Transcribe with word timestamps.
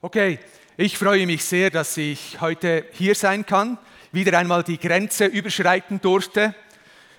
Okay, 0.00 0.38
ich 0.76 0.96
freue 0.96 1.26
mich 1.26 1.44
sehr, 1.44 1.70
dass 1.70 1.96
ich 1.96 2.40
heute 2.40 2.86
hier 2.92 3.16
sein 3.16 3.44
kann, 3.44 3.78
wieder 4.12 4.38
einmal 4.38 4.62
die 4.62 4.78
Grenze 4.78 5.26
überschreiten 5.26 6.00
durfte. 6.00 6.54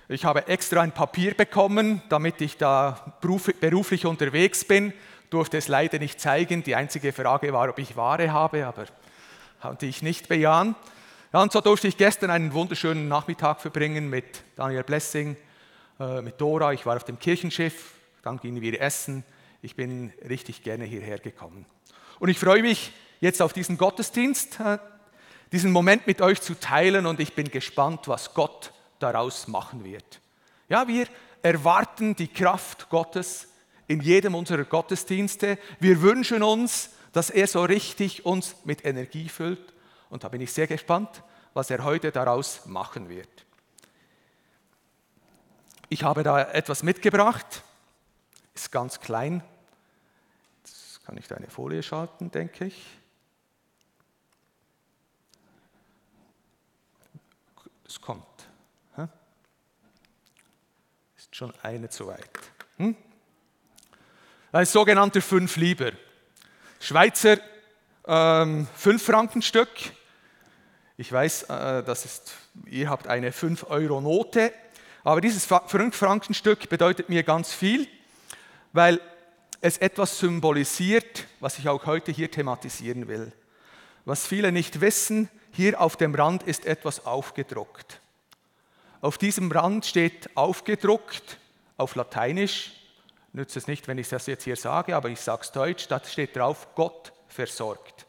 Ich 0.08 0.24
habe 0.24 0.48
extra 0.48 0.80
ein 0.80 0.92
Papier 0.92 1.34
bekommen, 1.34 2.00
damit 2.08 2.40
ich 2.40 2.56
da 2.56 3.18
beruflich 3.20 4.06
unterwegs 4.06 4.64
bin, 4.64 4.94
durfte 5.28 5.58
es 5.58 5.68
leider 5.68 5.98
nicht 5.98 6.22
zeigen. 6.22 6.62
Die 6.62 6.74
einzige 6.74 7.12
Frage 7.12 7.52
war, 7.52 7.68
ob 7.68 7.78
ich 7.78 7.96
Ware 7.96 8.32
habe, 8.32 8.66
aber 8.66 8.86
konnte 9.60 9.84
ich 9.84 10.00
nicht 10.00 10.28
bejahen. 10.28 10.74
Ja, 11.34 11.42
und 11.42 11.52
so 11.52 11.60
durfte 11.60 11.86
ich 11.86 11.98
gestern 11.98 12.30
einen 12.30 12.54
wunderschönen 12.54 13.08
Nachmittag 13.08 13.60
verbringen 13.60 14.08
mit 14.08 14.42
Daniel 14.56 14.84
Blessing, 14.84 15.36
äh, 16.00 16.22
mit 16.22 16.40
Dora. 16.40 16.72
Ich 16.72 16.86
war 16.86 16.96
auf 16.96 17.04
dem 17.04 17.18
Kirchenschiff, 17.18 17.92
dann 18.22 18.38
gingen 18.38 18.62
wir 18.62 18.80
essen. 18.80 19.22
Ich 19.60 19.76
bin 19.76 20.14
richtig 20.26 20.62
gerne 20.62 20.86
hierher 20.86 21.18
gekommen. 21.18 21.66
Und 22.20 22.28
ich 22.28 22.38
freue 22.38 22.62
mich 22.62 22.92
jetzt 23.20 23.40
auf 23.40 23.54
diesen 23.54 23.78
Gottesdienst, 23.78 24.58
diesen 25.52 25.72
Moment 25.72 26.06
mit 26.06 26.20
euch 26.20 26.42
zu 26.42 26.54
teilen 26.54 27.06
und 27.06 27.18
ich 27.18 27.34
bin 27.34 27.50
gespannt, 27.50 28.08
was 28.08 28.34
Gott 28.34 28.72
daraus 28.98 29.48
machen 29.48 29.84
wird. 29.84 30.20
Ja, 30.68 30.86
wir 30.86 31.06
erwarten 31.42 32.14
die 32.14 32.28
Kraft 32.28 32.90
Gottes 32.90 33.48
in 33.88 34.02
jedem 34.02 34.34
unserer 34.34 34.64
Gottesdienste. 34.64 35.58
Wir 35.80 36.02
wünschen 36.02 36.42
uns, 36.42 36.90
dass 37.12 37.30
er 37.30 37.46
so 37.46 37.64
richtig 37.64 38.26
uns 38.26 38.54
mit 38.64 38.84
Energie 38.84 39.30
füllt. 39.30 39.72
Und 40.10 40.22
da 40.22 40.28
bin 40.28 40.42
ich 40.42 40.52
sehr 40.52 40.66
gespannt, 40.66 41.22
was 41.54 41.70
er 41.70 41.82
heute 41.84 42.12
daraus 42.12 42.66
machen 42.66 43.08
wird. 43.08 43.46
Ich 45.88 46.04
habe 46.04 46.22
da 46.22 46.52
etwas 46.52 46.82
mitgebracht, 46.82 47.64
ist 48.54 48.70
ganz 48.70 49.00
klein, 49.00 49.42
kann 51.10 51.18
ich 51.18 51.26
da 51.26 51.34
eine 51.34 51.50
Folie 51.50 51.82
schalten, 51.82 52.30
denke 52.30 52.66
ich. 52.66 52.86
Es 57.84 58.00
kommt. 58.00 58.24
Ist 61.16 61.34
schon 61.34 61.52
eine 61.64 61.88
zu 61.88 62.06
weit. 62.06 62.30
Hm? 62.76 62.94
Ein 64.52 64.66
sogenannter 64.66 65.20
Fünf 65.20 65.56
Lieber. 65.56 65.90
Schweizer 66.78 67.38
ähm, 68.06 68.68
Fünf 68.76 69.04
Franken 69.04 69.42
Stück. 69.42 69.68
Ich 70.96 71.10
weiß, 71.10 71.42
äh, 71.42 71.82
das 71.82 72.04
ist, 72.04 72.36
ihr 72.66 72.88
habt 72.88 73.08
eine 73.08 73.32
5 73.32 73.64
Euro 73.68 74.00
Note, 74.00 74.52
aber 75.02 75.20
dieses 75.20 75.44
5 75.44 75.92
Franken 75.92 76.34
Stück 76.34 76.68
bedeutet 76.68 77.08
mir 77.08 77.24
ganz 77.24 77.52
viel, 77.52 77.88
weil 78.72 79.00
es 79.60 79.78
etwas 79.78 80.18
symbolisiert, 80.18 81.26
was 81.40 81.58
ich 81.58 81.68
auch 81.68 81.86
heute 81.86 82.12
hier 82.12 82.30
thematisieren 82.30 83.08
will. 83.08 83.32
Was 84.04 84.26
viele 84.26 84.52
nicht 84.52 84.80
wissen, 84.80 85.28
hier 85.52 85.80
auf 85.80 85.96
dem 85.96 86.14
Rand 86.14 86.42
ist 86.44 86.64
etwas 86.64 87.04
aufgedruckt. 87.04 88.00
Auf 89.00 89.18
diesem 89.18 89.50
Rand 89.50 89.86
steht 89.86 90.34
aufgedruckt 90.36 91.38
auf 91.76 91.94
Lateinisch, 91.94 92.72
nützt 93.32 93.56
es 93.56 93.66
nicht, 93.66 93.88
wenn 93.88 93.98
ich 93.98 94.08
das 94.08 94.26
jetzt 94.26 94.44
hier 94.44 94.56
sage, 94.56 94.96
aber 94.96 95.08
ich 95.08 95.20
sage 95.20 95.42
es 95.42 95.52
deutsch, 95.52 95.88
da 95.88 96.02
steht 96.04 96.36
drauf, 96.36 96.68
Gott 96.74 97.12
versorgt. 97.28 98.06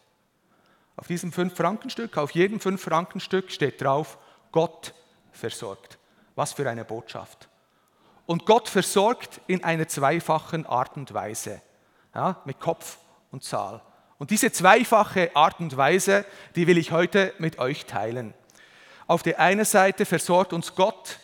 Auf 0.96 1.08
diesem 1.08 1.32
5-Frankenstück, 1.32 2.18
auf 2.18 2.32
jedem 2.32 2.60
5-Frankenstück 2.60 3.50
steht 3.50 3.82
drauf, 3.82 4.18
Gott 4.52 4.94
versorgt. 5.32 5.98
Was 6.36 6.54
für 6.54 6.70
eine 6.70 6.86
Botschaft. 6.86 7.50
Und 8.26 8.46
Gott 8.46 8.70
versorgt 8.70 9.42
in 9.48 9.64
einer 9.64 9.88
zweifachen 9.88 10.66
Art 10.66 10.96
und 10.96 11.14
Weise, 11.14 11.62
ja, 12.14 12.42
mit 12.46 12.60
Kopf 12.60 12.98
und 13.32 13.44
Zahl. 13.44 13.82
Und 14.18 14.30
diese 14.30 14.52
zweifache 14.52 15.36
Art 15.36 15.60
und 15.60 15.76
Weise, 15.76 16.26
die 16.56 16.68
will 16.68 16.78
ich 16.78 16.92
heute 16.92 17.34
mit 17.40 17.58
euch 17.58 17.86
teilen. 17.86 18.34
Auf 19.08 19.24
der 19.24 19.40
einen 19.40 19.66
Seite 19.66 20.06
versorgt 20.06 20.54
uns 20.54 20.76
Gott, 20.76 21.20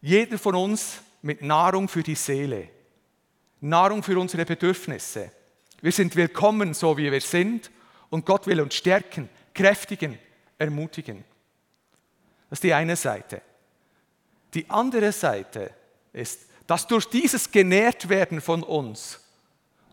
jeder 0.00 0.38
von 0.38 0.54
uns, 0.54 1.00
mit 1.22 1.40
Nahrung 1.40 1.88
für 1.88 2.02
die 2.02 2.16
Seele, 2.16 2.68
Nahrung 3.60 4.02
für 4.02 4.18
unsere 4.18 4.44
Bedürfnisse. 4.44 5.32
Wir 5.80 5.92
sind 5.92 6.16
willkommen, 6.16 6.74
so 6.74 6.98
wie 6.98 7.10
wir 7.10 7.20
sind, 7.22 7.70
und 8.10 8.26
Gott 8.26 8.46
will 8.46 8.60
uns 8.60 8.74
stärken, 8.74 9.30
kräftigen, 9.54 10.18
ermutigen. 10.58 11.24
Das 12.50 12.58
ist 12.58 12.64
die 12.64 12.74
eine 12.74 12.96
Seite. 12.96 13.40
Die 14.52 14.68
andere 14.68 15.12
Seite 15.12 15.70
ist, 16.14 16.48
dass 16.66 16.86
durch 16.86 17.06
dieses 17.06 17.50
genährt 17.50 18.08
werden 18.08 18.40
von 18.40 18.62
uns 18.62 19.20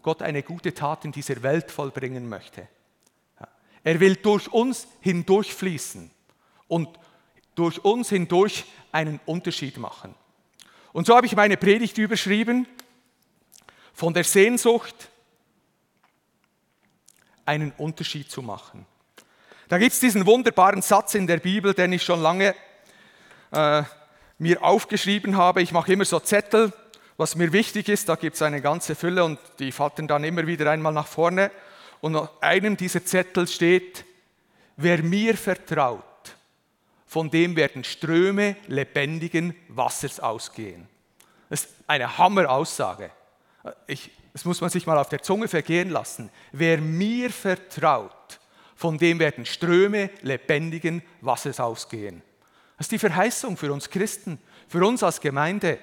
Gott 0.01 0.21
eine 0.21 0.41
gute 0.41 0.73
Tat 0.73 1.05
in 1.05 1.11
dieser 1.11 1.43
Welt 1.43 1.69
vollbringen 1.69 2.29
möchte. 2.29 2.67
Er 3.83 3.99
will 3.99 4.15
durch 4.15 4.47
uns 4.51 4.87
hindurchfließen 5.01 6.09
und 6.67 6.87
durch 7.55 7.83
uns 7.83 8.09
hindurch 8.09 8.65
einen 8.91 9.19
Unterschied 9.25 9.77
machen. 9.77 10.15
Und 10.93 11.07
so 11.07 11.15
habe 11.15 11.25
ich 11.25 11.35
meine 11.35 11.57
Predigt 11.57 11.97
überschrieben, 11.97 12.67
von 13.93 14.13
der 14.13 14.23
Sehnsucht 14.23 15.09
einen 17.45 17.71
Unterschied 17.71 18.31
zu 18.31 18.41
machen. 18.41 18.85
Da 19.67 19.77
gibt 19.77 19.93
es 19.93 19.99
diesen 19.99 20.25
wunderbaren 20.25 20.81
Satz 20.81 21.15
in 21.15 21.27
der 21.27 21.37
Bibel, 21.37 21.73
den 21.73 21.93
ich 21.93 22.03
schon 22.03 22.21
lange 22.21 22.55
äh, 23.51 23.83
mir 24.41 24.63
aufgeschrieben 24.63 25.37
habe. 25.37 25.61
Ich 25.61 25.71
mache 25.71 25.93
immer 25.93 26.03
so 26.03 26.19
Zettel, 26.19 26.73
was 27.15 27.35
mir 27.35 27.53
wichtig 27.53 27.87
ist. 27.89 28.09
Da 28.09 28.15
gibt 28.15 28.35
es 28.35 28.41
eine 28.41 28.59
ganze 28.59 28.95
Fülle 28.95 29.23
und 29.23 29.37
die 29.59 29.71
fallen 29.71 30.07
dann 30.07 30.23
immer 30.23 30.47
wieder 30.47 30.69
einmal 30.71 30.93
nach 30.93 31.05
vorne. 31.05 31.51
Und 32.01 32.15
auf 32.15 32.41
einem 32.41 32.75
dieser 32.75 33.05
Zettel 33.05 33.47
steht, 33.47 34.03
wer 34.77 35.03
mir 35.03 35.37
vertraut, 35.37 36.03
von 37.05 37.29
dem 37.29 37.55
werden 37.55 37.83
Ströme 37.83 38.55
lebendigen 38.65 39.53
Wassers 39.67 40.19
ausgehen. 40.19 40.87
Das 41.47 41.65
ist 41.65 41.75
eine 41.85 42.17
Hammeraussage. 42.17 43.11
Ich, 43.85 44.09
das 44.33 44.43
muss 44.43 44.59
man 44.59 44.71
sich 44.71 44.87
mal 44.87 44.97
auf 44.97 45.09
der 45.09 45.21
Zunge 45.21 45.49
vergehen 45.49 45.91
lassen. 45.91 46.31
Wer 46.51 46.79
mir 46.79 47.29
vertraut, 47.29 48.39
von 48.75 48.97
dem 48.97 49.19
werden 49.19 49.45
Ströme 49.45 50.09
lebendigen 50.23 51.03
Wassers 51.19 51.59
ausgehen. 51.59 52.23
Das 52.81 52.85
ist 52.85 52.93
die 52.93 52.97
Verheißung 52.97 53.57
für 53.57 53.71
uns 53.71 53.91
Christen, 53.91 54.39
für 54.67 54.83
uns 54.83 55.03
als 55.03 55.21
Gemeinde. 55.21 55.77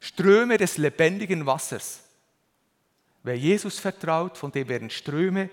Ströme 0.00 0.56
des 0.56 0.78
lebendigen 0.78 1.44
Wassers. 1.44 2.00
Wer 3.22 3.36
Jesus 3.36 3.78
vertraut, 3.78 4.38
von 4.38 4.50
dem 4.50 4.66
werden 4.68 4.88
Ströme 4.88 5.50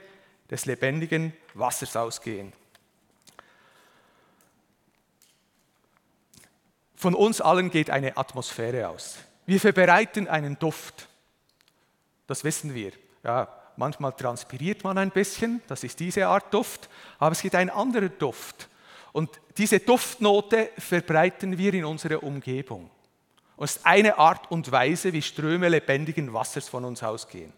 des 0.50 0.66
lebendigen 0.66 1.34
Wassers 1.56 1.98
ausgehen. 1.98 2.54
Von 6.96 7.16
uns 7.16 7.42
allen 7.42 7.70
geht 7.70 7.90
eine 7.90 8.16
Atmosphäre 8.16 8.88
aus. 8.88 9.18
Wir 9.46 9.60
verbreiten 9.60 10.30
einen 10.30 10.58
Duft. 10.58 11.10
Das 12.28 12.46
wissen 12.46 12.74
wir. 12.74 12.94
Ja, 13.26 13.50
manchmal 13.76 14.14
transpiriert 14.14 14.86
man 14.86 14.98
ein 14.98 15.12
bisschen, 15.12 15.62
das 15.68 15.84
ist 15.84 16.00
diese 16.00 16.28
Art 16.28 16.54
Duft, 16.54 16.88
aber 17.20 17.34
es 17.34 17.42
gibt 17.42 17.56
einen 17.56 17.72
anderen 17.72 18.18
Duft. 18.18 18.70
Und 19.14 19.42
diese 19.58 19.80
Duftnote 19.80 20.70
verbreiten 20.78 21.58
wir 21.58 21.74
in 21.74 21.86
unserer 21.86 22.24
Umgebung. 22.24 22.90
Und 23.58 23.66
es 23.66 23.78
ist 23.78 23.86
eine 23.86 24.18
Art 24.18 24.50
und 24.50 24.72
Weise, 24.72 25.14
wie 25.14 25.22
Ströme 25.22 25.70
lebendigen 25.70 26.34
Wassers 26.34 26.70
von 26.70 26.86
uns 26.86 27.04
ausgehen. 27.04 27.54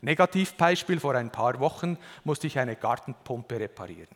Negativbeispiel, 0.00 1.00
vor 1.00 1.14
ein 1.14 1.30
paar 1.30 1.60
Wochen 1.60 1.98
musste 2.24 2.46
ich 2.46 2.58
eine 2.58 2.76
Gartenpumpe 2.76 3.58
reparieren. 3.60 4.08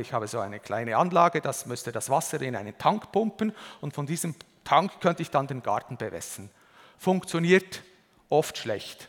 ich 0.00 0.12
habe 0.12 0.28
so 0.28 0.38
eine 0.38 0.60
kleine 0.60 0.96
Anlage, 0.96 1.40
das 1.40 1.66
müsste 1.66 1.92
das 1.92 2.10
Wasser 2.10 2.40
in 2.42 2.56
einen 2.56 2.76
Tank 2.76 3.10
pumpen 3.10 3.54
und 3.80 3.94
von 3.94 4.06
diesem 4.06 4.34
Tank 4.64 5.00
könnte 5.00 5.22
ich 5.22 5.30
dann 5.30 5.46
den 5.46 5.62
Garten 5.62 5.96
bewässern. 5.96 6.50
Funktioniert 6.98 7.82
oft 8.28 8.58
schlecht. 8.58 9.08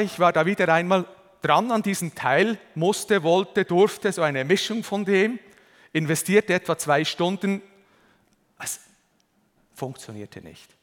Ich 0.00 0.18
war 0.18 0.32
da 0.32 0.44
wieder 0.44 0.68
einmal 0.68 1.06
dran 1.42 1.70
an 1.70 1.82
diesem 1.82 2.14
Teil, 2.14 2.58
musste, 2.74 3.22
wollte, 3.22 3.64
durfte, 3.64 4.12
so 4.12 4.22
eine 4.22 4.44
Mischung 4.44 4.82
von 4.84 5.04
dem, 5.04 5.38
investierte 5.92 6.54
etwa 6.54 6.78
zwei 6.78 7.04
Stunden. 7.04 7.60
Es 8.58 8.80
funktionierte 9.74 10.40
nicht. 10.40 10.74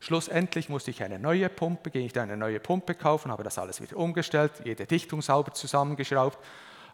Schlussendlich 0.00 0.70
musste 0.70 0.90
ich 0.90 1.02
eine 1.02 1.18
neue 1.18 1.50
Pumpe, 1.50 1.90
ging 1.90 2.06
ich 2.06 2.14
da 2.14 2.22
eine 2.22 2.38
neue 2.38 2.58
Pumpe 2.58 2.94
kaufen, 2.94 3.30
habe 3.30 3.44
das 3.44 3.58
alles 3.58 3.82
wieder 3.82 3.98
umgestellt, 3.98 4.52
jede 4.64 4.86
Dichtung 4.86 5.20
sauber 5.20 5.52
zusammengeschraubt 5.52 6.38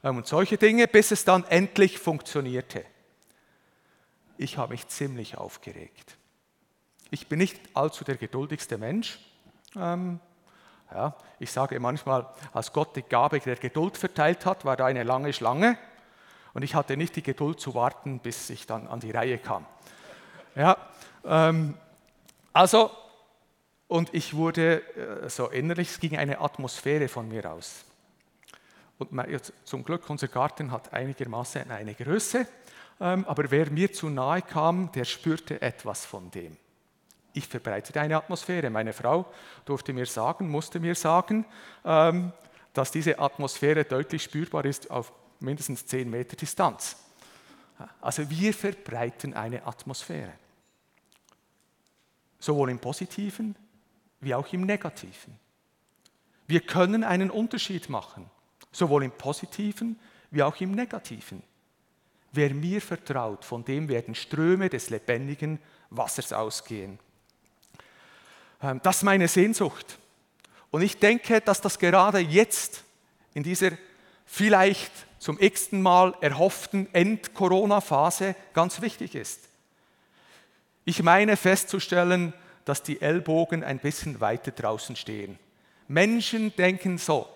ähm, 0.02 0.16
und 0.16 0.26
solche 0.26 0.58
Dinge, 0.58 0.88
bis 0.88 1.12
es 1.12 1.24
dann 1.24 1.44
endlich 1.44 2.00
funktionierte. 2.00 2.84
Ich 4.38 4.58
habe 4.58 4.72
mich 4.72 4.88
ziemlich 4.88 5.38
aufgeregt. 5.38 6.16
Ich 7.10 7.28
bin 7.28 7.38
nicht 7.38 7.58
allzu 7.74 8.02
der 8.02 8.16
geduldigste 8.16 8.76
Mensch. 8.76 9.20
Ja, 10.92 11.16
ich 11.40 11.50
sage 11.50 11.80
manchmal, 11.80 12.26
als 12.52 12.72
Gott 12.72 12.94
die 12.94 13.02
Gabe 13.02 13.40
der 13.40 13.56
Geduld 13.56 13.96
verteilt 13.96 14.46
hat, 14.46 14.64
war 14.64 14.76
da 14.76 14.86
eine 14.86 15.02
lange 15.02 15.32
Schlange 15.32 15.76
und 16.54 16.62
ich 16.62 16.74
hatte 16.74 16.96
nicht 16.96 17.16
die 17.16 17.22
Geduld 17.22 17.60
zu 17.60 17.74
warten, 17.74 18.20
bis 18.20 18.50
ich 18.50 18.66
dann 18.66 18.86
an 18.86 19.00
die 19.00 19.10
Reihe 19.10 19.38
kam. 19.38 19.66
Ja, 20.54 20.76
ähm, 21.24 21.74
also, 22.52 22.90
und 23.88 24.14
ich 24.14 24.34
wurde 24.34 24.82
äh, 24.96 25.28
so 25.28 25.48
innerlich, 25.48 25.90
es 25.90 26.00
ging 26.00 26.16
eine 26.16 26.40
Atmosphäre 26.40 27.08
von 27.08 27.28
mir 27.28 27.50
aus. 27.50 27.84
Und 28.98 29.10
zum 29.64 29.84
Glück, 29.84 30.08
unser 30.08 30.28
Garten 30.28 30.70
hat 30.70 30.92
einigermaßen 30.92 31.70
eine 31.70 31.94
Größe, 31.94 32.46
ähm, 33.00 33.26
aber 33.26 33.50
wer 33.50 33.70
mir 33.70 33.92
zu 33.92 34.08
nahe 34.08 34.40
kam, 34.40 34.90
der 34.92 35.04
spürte 35.04 35.60
etwas 35.60 36.06
von 36.06 36.30
dem. 36.30 36.56
Ich 37.36 37.46
verbreitete 37.48 38.00
eine 38.00 38.16
Atmosphäre. 38.16 38.70
Meine 38.70 38.94
Frau 38.94 39.26
durfte 39.66 39.92
mir 39.92 40.06
sagen, 40.06 40.48
musste 40.48 40.80
mir 40.80 40.94
sagen, 40.94 41.44
ähm, 41.84 42.32
dass 42.72 42.90
diese 42.90 43.18
Atmosphäre 43.18 43.84
deutlich 43.84 44.22
spürbar 44.22 44.64
ist 44.64 44.90
auf 44.90 45.12
mindestens 45.40 45.84
10 45.84 46.08
Meter 46.08 46.34
Distanz. 46.34 46.96
Also 48.00 48.30
wir 48.30 48.54
verbreiten 48.54 49.34
eine 49.34 49.66
Atmosphäre. 49.66 50.32
Sowohl 52.38 52.70
im 52.70 52.78
positiven 52.78 53.54
wie 54.20 54.34
auch 54.34 54.50
im 54.54 54.62
negativen. 54.62 55.38
Wir 56.46 56.60
können 56.60 57.04
einen 57.04 57.30
Unterschied 57.30 57.90
machen, 57.90 58.30
sowohl 58.72 59.04
im 59.04 59.10
positiven 59.10 59.98
wie 60.30 60.42
auch 60.42 60.58
im 60.62 60.70
negativen. 60.70 61.42
Wer 62.32 62.54
mir 62.54 62.80
vertraut, 62.80 63.44
von 63.44 63.62
dem 63.62 63.90
werden 63.90 64.14
Ströme 64.14 64.70
des 64.70 64.88
lebendigen 64.88 65.58
Wassers 65.90 66.32
ausgehen. 66.32 66.98
Ähm, 68.62 68.80
das 68.82 68.98
ist 68.98 69.02
meine 69.02 69.28
Sehnsucht. 69.28 69.98
Und 70.70 70.82
ich 70.82 70.98
denke, 70.98 71.40
dass 71.40 71.60
das 71.60 71.78
gerade 71.78 72.18
jetzt 72.18 72.84
in 73.34 73.42
dieser 73.42 73.70
vielleicht 74.24 74.92
zum 75.18 75.40
x-ten 75.40 75.82
Mal 75.82 76.14
erhofften 76.20 76.92
End-Corona-Phase 76.92 78.34
ganz 78.52 78.80
wichtig 78.80 79.14
ist. 79.14 79.40
Ich 80.84 81.02
meine 81.02 81.36
festzustellen, 81.36 82.32
dass 82.64 82.82
die 82.82 83.00
Ellbogen 83.00 83.64
ein 83.64 83.78
bisschen 83.78 84.20
weiter 84.20 84.50
draußen 84.50 84.96
stehen. 84.96 85.38
Menschen 85.88 86.54
denken 86.56 86.98
so, 86.98 87.28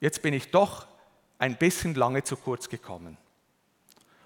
jetzt 0.00 0.22
bin 0.22 0.34
ich 0.34 0.50
doch 0.50 0.86
ein 1.38 1.56
bisschen 1.56 1.94
lange 1.94 2.22
zu 2.22 2.36
kurz 2.36 2.68
gekommen. 2.68 3.16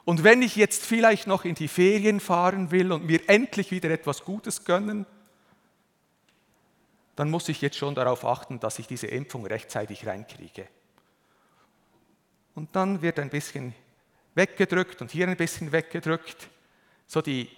Und 0.05 0.25
wenn 0.25 0.43
ich 0.43 0.57
jetzt 0.57 0.85
vielleicht 0.85 1.27
noch 1.27 1.45
in 1.45 1.55
die 1.55 1.69
Ferien 1.69 2.19
fahren 2.19 2.71
will 2.73 2.91
und 2.91 3.07
mir 3.07 3.29
endlich 3.29 3.71
wieder 3.71 3.91
etwas 3.91 4.25
Gutes 4.25 4.65
gönnen, 4.65 5.07
dann 7.17 7.31
muss 7.31 7.49
ich 7.49 7.61
jetzt 7.61 7.77
schon 7.77 7.95
darauf 7.95 8.25
achten, 8.25 8.59
dass 8.61 8.79
ich 8.79 8.87
diese 8.87 9.07
Impfung 9.07 9.47
rechtzeitig 9.47 10.07
reinkriege. 10.07 10.67
Und 12.55 12.75
dann 12.75 13.03
wird 13.03 13.19
ein 13.19 13.31
bisschen 13.31 13.75
weggedrückt 14.35 15.01
und 15.01 15.11
hier 15.11 15.29
ein 15.29 15.37
bisschen 15.37 15.73
weggedrückt. 15.73 16.49
So 17.07 17.21
die, 17.21 17.51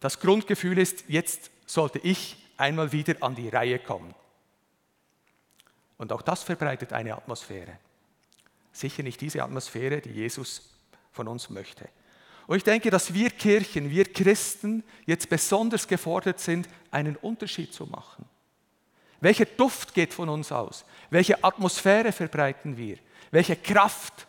das 0.00 0.20
Grundgefühl 0.20 0.78
ist, 0.78 1.04
jetzt 1.08 1.50
sollte 1.66 1.98
ich 2.00 2.36
einmal 2.56 2.92
wieder 2.92 3.16
an 3.20 3.34
die 3.34 3.48
Reihe 3.48 3.78
kommen. 3.78 4.14
Und 5.98 6.12
auch 6.12 6.22
das 6.22 6.42
verbreitet 6.42 6.92
eine 6.92 7.16
Atmosphäre. 7.16 7.78
Sicher 8.72 9.02
nicht 9.02 9.20
diese 9.20 9.42
Atmosphäre, 9.42 10.00
die 10.00 10.10
Jesus 10.10 10.70
von 11.12 11.28
uns 11.28 11.48
möchte. 11.48 11.88
Und 12.46 12.58
ich 12.58 12.64
denke, 12.64 12.90
dass 12.90 13.12
wir 13.12 13.30
Kirchen, 13.30 13.90
wir 13.90 14.04
Christen 14.04 14.84
jetzt 15.06 15.28
besonders 15.28 15.88
gefordert 15.88 16.38
sind, 16.38 16.68
einen 16.90 17.16
Unterschied 17.16 17.72
zu 17.72 17.86
machen. 17.86 18.28
Welcher 19.20 19.46
Duft 19.46 19.94
geht 19.94 20.12
von 20.12 20.28
uns 20.28 20.52
aus? 20.52 20.84
Welche 21.10 21.42
Atmosphäre 21.42 22.12
verbreiten 22.12 22.76
wir? 22.76 22.98
Welche 23.30 23.56
Kraft 23.56 24.26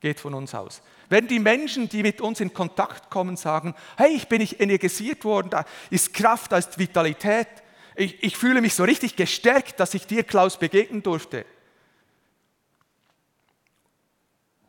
geht 0.00 0.20
von 0.20 0.34
uns 0.34 0.54
aus? 0.54 0.82
Wenn 1.08 1.28
die 1.28 1.38
Menschen, 1.38 1.88
die 1.88 2.02
mit 2.02 2.20
uns 2.20 2.40
in 2.40 2.54
Kontakt 2.54 3.10
kommen, 3.10 3.36
sagen, 3.36 3.74
hey, 3.96 4.14
ich 4.14 4.28
bin 4.28 4.40
nicht 4.40 4.60
energisiert 4.60 5.24
worden, 5.24 5.50
da 5.50 5.64
ist 5.90 6.14
Kraft, 6.14 6.52
da 6.52 6.58
ist 6.58 6.78
Vitalität, 6.78 7.48
ich, 7.96 8.22
ich 8.22 8.36
fühle 8.36 8.60
mich 8.60 8.74
so 8.74 8.84
richtig 8.84 9.14
gestärkt, 9.14 9.78
dass 9.78 9.94
ich 9.94 10.06
dir, 10.06 10.24
Klaus, 10.24 10.58
begegnen 10.58 11.02
durfte. 11.02 11.46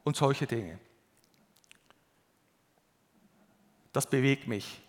Und 0.03 0.15
solche 0.15 0.45
Dinge. 0.45 0.77
Das 3.91 4.07
bewegt 4.07 4.47
mich. 4.47 4.81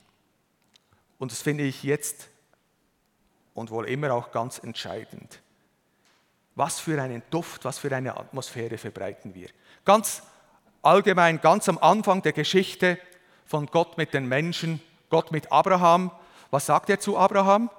Und 1.18 1.32
das 1.32 1.40
finde 1.40 1.64
ich 1.64 1.82
jetzt 1.82 2.28
und 3.56 3.70
wohl 3.70 3.88
immer 3.88 4.12
auch 4.12 4.30
ganz 4.30 4.58
entscheidend. 4.58 5.40
Was 6.54 6.78
für 6.78 7.00
einen 7.00 7.22
Duft, 7.30 7.64
was 7.64 7.78
für 7.78 7.94
eine 7.94 8.16
Atmosphäre 8.16 8.78
verbreiten 8.78 9.34
wir. 9.34 9.48
Ganz 9.84 10.22
allgemein, 10.82 11.40
ganz 11.40 11.68
am 11.68 11.78
Anfang 11.78 12.22
der 12.22 12.32
Geschichte 12.32 12.98
von 13.46 13.66
Gott 13.66 13.96
mit 13.96 14.14
den 14.14 14.26
Menschen, 14.28 14.80
Gott 15.10 15.32
mit 15.32 15.50
Abraham. 15.50 16.10
Was 16.50 16.66
sagt 16.66 16.90
er 16.90 17.00
zu 17.00 17.16
Abraham? 17.16 17.70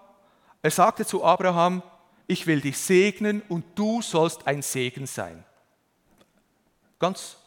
Er 0.63 0.71
sagte 0.71 1.05
zu 1.05 1.23
Abraham, 1.23 1.83
ich 2.25 2.47
will 2.47 2.59
dich 2.59 2.77
segnen 2.77 3.41
und 3.47 3.63
du 3.75 4.01
sollst 4.01 4.47
ein 4.47 4.63
Segen 4.63 5.05
sein. 5.05 5.43
Ganz 6.99 7.37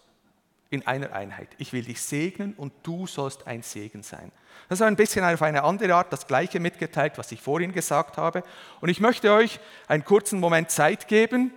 in 0.70 0.86
einer 0.86 1.12
Einheit. 1.12 1.48
Ich 1.58 1.72
will 1.72 1.82
dich 1.82 2.00
segnen 2.00 2.54
und 2.54 2.72
du 2.84 3.06
sollst 3.06 3.46
ein 3.46 3.62
Segen 3.62 4.02
sein. 4.02 4.30
Das 4.68 4.78
ist 4.78 4.86
ein 4.86 4.96
bisschen 4.96 5.24
auf 5.24 5.42
eine 5.42 5.64
andere 5.64 5.94
Art 5.94 6.12
das 6.12 6.28
Gleiche 6.28 6.60
mitgeteilt, 6.60 7.18
was 7.18 7.32
ich 7.32 7.40
vorhin 7.40 7.72
gesagt 7.72 8.16
habe. 8.16 8.44
Und 8.80 8.88
ich 8.88 9.00
möchte 9.00 9.32
euch 9.32 9.58
einen 9.88 10.04
kurzen 10.04 10.38
Moment 10.38 10.70
Zeit 10.70 11.08
geben, 11.08 11.52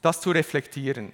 das 0.00 0.22
zu 0.22 0.30
reflektieren. 0.30 1.12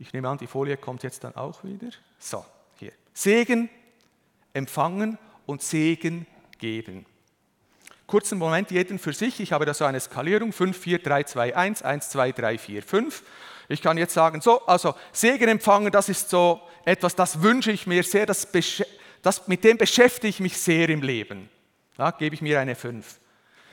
Ich 0.00 0.12
nehme 0.12 0.28
an, 0.28 0.38
die 0.38 0.48
Folie 0.48 0.76
kommt 0.76 1.04
jetzt 1.04 1.22
dann 1.22 1.36
auch 1.36 1.62
wieder. 1.62 1.88
So, 2.18 2.44
hier. 2.76 2.92
Segen 3.14 3.70
empfangen 4.52 5.16
und 5.46 5.62
Segen 5.62 6.26
geben. 6.58 7.06
Kurzen 8.08 8.38
Moment 8.38 8.70
jeden 8.70 8.98
für 8.98 9.12
sich. 9.12 9.38
Ich 9.38 9.52
habe 9.52 9.66
da 9.66 9.74
so 9.74 9.84
eine 9.84 10.00
Skalierung 10.00 10.52
5, 10.52 10.76
4, 10.76 10.98
3, 11.00 11.22
2, 11.24 11.56
1, 11.56 11.82
1, 11.82 12.08
2, 12.08 12.32
3, 12.32 12.58
4, 12.58 12.82
5. 12.82 13.22
Ich 13.68 13.82
kann 13.82 13.98
jetzt 13.98 14.14
sagen, 14.14 14.40
so, 14.40 14.64
also 14.66 14.94
Segen 15.12 15.48
empfangen, 15.48 15.92
das 15.92 16.08
ist 16.08 16.30
so 16.30 16.60
etwas, 16.84 17.14
das 17.14 17.42
wünsche 17.42 17.70
ich 17.70 17.86
mir 17.86 18.02
sehr, 18.02 18.24
das, 18.24 18.48
das 19.22 19.46
mit 19.46 19.62
dem 19.62 19.76
beschäftige 19.76 20.28
ich 20.28 20.40
mich 20.40 20.56
sehr 20.56 20.88
im 20.88 21.02
Leben. 21.02 21.50
Da 21.96 22.10
gebe 22.12 22.34
ich 22.34 22.40
mir 22.40 22.60
eine 22.60 22.74
5. 22.74 23.18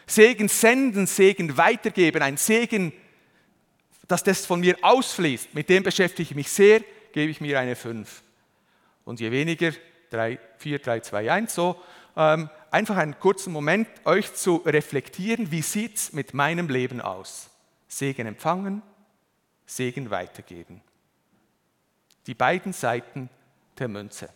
Segen 0.06 0.50
senden, 0.50 1.08
Segen 1.08 1.58
weitergeben, 1.58 2.22
ein 2.22 2.38
Segen, 2.38 2.92
dass 4.08 4.24
das 4.24 4.46
von 4.46 4.60
mir 4.60 4.78
ausfließt, 4.82 5.54
mit 5.54 5.70
dem 5.70 5.84
beschäftige 5.84 6.24
ich 6.24 6.36
mich 6.36 6.50
sehr, 6.50 6.82
gebe 7.14 7.32
ich 7.32 7.40
mir 7.40 7.60
eine 7.60 7.76
5. 7.76 8.22
Und 9.06 9.20
je 9.20 9.32
weniger, 9.32 9.72
3, 10.12 10.38
4, 10.58 10.80
3, 10.80 11.00
2, 11.00 11.32
1, 11.32 11.56
so, 11.56 11.82
ähm, 12.18 12.50
einfach 12.70 12.98
einen 12.98 13.20
kurzen 13.20 13.54
Moment 13.54 13.88
euch 14.04 14.34
zu 14.34 14.58
reflektieren, 14.58 15.52
wie 15.52 15.62
sieht 15.62 15.96
es 15.96 16.14
mit 16.14 16.34
meinem 16.34 16.68
Leben 16.68 17.02
aus? 17.02 17.50
Segen 17.88 18.28
empfangen, 18.28 18.82
Segen 19.66 20.10
weitergeben. 20.10 20.82
Die 22.28 22.34
beiden 22.34 22.74
Seiten 22.74 23.30
der 23.78 23.88
Münze. 23.88 24.30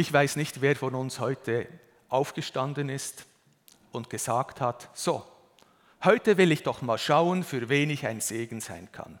Ich 0.00 0.10
weiß 0.10 0.36
nicht, 0.36 0.62
wer 0.62 0.76
von 0.76 0.94
uns 0.94 1.20
heute 1.20 1.68
aufgestanden 2.10 2.88
ist 2.88 3.24
und 3.92 4.10
gesagt 4.10 4.60
hat, 4.60 4.90
so, 4.92 5.24
heute 6.04 6.36
will 6.36 6.52
ich 6.52 6.62
doch 6.62 6.82
mal 6.82 6.98
schauen, 6.98 7.42
für 7.44 7.68
wen 7.68 7.90
ich 7.90 8.06
ein 8.06 8.20
Segen 8.20 8.60
sein 8.60 8.90
kann. 8.92 9.18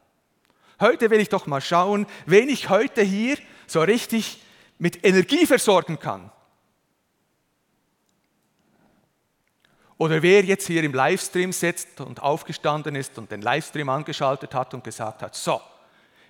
Heute 0.80 1.10
will 1.10 1.20
ich 1.20 1.28
doch 1.28 1.46
mal 1.46 1.60
schauen, 1.60 2.06
wen 2.26 2.48
ich 2.48 2.68
heute 2.68 3.02
hier 3.02 3.36
so 3.66 3.80
richtig 3.80 4.42
mit 4.78 5.04
Energie 5.04 5.46
versorgen 5.46 5.98
kann. 5.98 6.30
Oder 9.98 10.22
wer 10.22 10.42
jetzt 10.42 10.66
hier 10.66 10.82
im 10.82 10.94
Livestream 10.94 11.52
sitzt 11.52 12.00
und 12.00 12.22
aufgestanden 12.22 12.96
ist 12.96 13.18
und 13.18 13.30
den 13.30 13.42
Livestream 13.42 13.90
angeschaltet 13.90 14.54
hat 14.54 14.72
und 14.72 14.82
gesagt 14.82 15.20
hat, 15.20 15.34
so, 15.34 15.60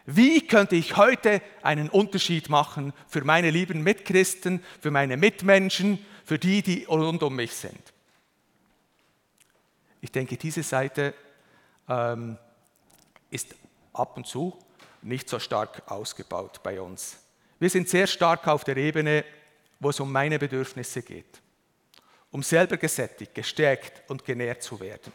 wie 0.06 0.44
könnte 0.44 0.74
ich 0.74 0.96
heute 0.96 1.40
einen 1.62 1.88
Unterschied 1.88 2.48
machen 2.48 2.92
für 3.06 3.22
meine 3.22 3.50
lieben 3.50 3.84
Mitchristen, 3.84 4.64
für 4.80 4.90
meine 4.90 5.16
Mitmenschen, 5.16 6.04
für 6.30 6.38
die, 6.38 6.62
die 6.62 6.84
rund 6.84 7.24
um 7.24 7.34
mich 7.34 7.52
sind. 7.52 7.92
Ich 10.00 10.12
denke, 10.12 10.36
diese 10.36 10.62
Seite 10.62 11.12
ähm, 11.88 12.38
ist 13.30 13.52
ab 13.92 14.16
und 14.16 14.28
zu 14.28 14.56
nicht 15.02 15.28
so 15.28 15.40
stark 15.40 15.82
ausgebaut 15.90 16.62
bei 16.62 16.80
uns. 16.80 17.16
Wir 17.58 17.68
sind 17.68 17.88
sehr 17.88 18.06
stark 18.06 18.46
auf 18.46 18.62
der 18.62 18.76
Ebene, 18.76 19.24
wo 19.80 19.90
es 19.90 19.98
um 19.98 20.12
meine 20.12 20.38
Bedürfnisse 20.38 21.02
geht, 21.02 21.42
um 22.30 22.44
selber 22.44 22.76
gesättigt, 22.76 23.34
gestärkt 23.34 24.08
und 24.08 24.24
genährt 24.24 24.62
zu 24.62 24.78
werden. 24.78 25.12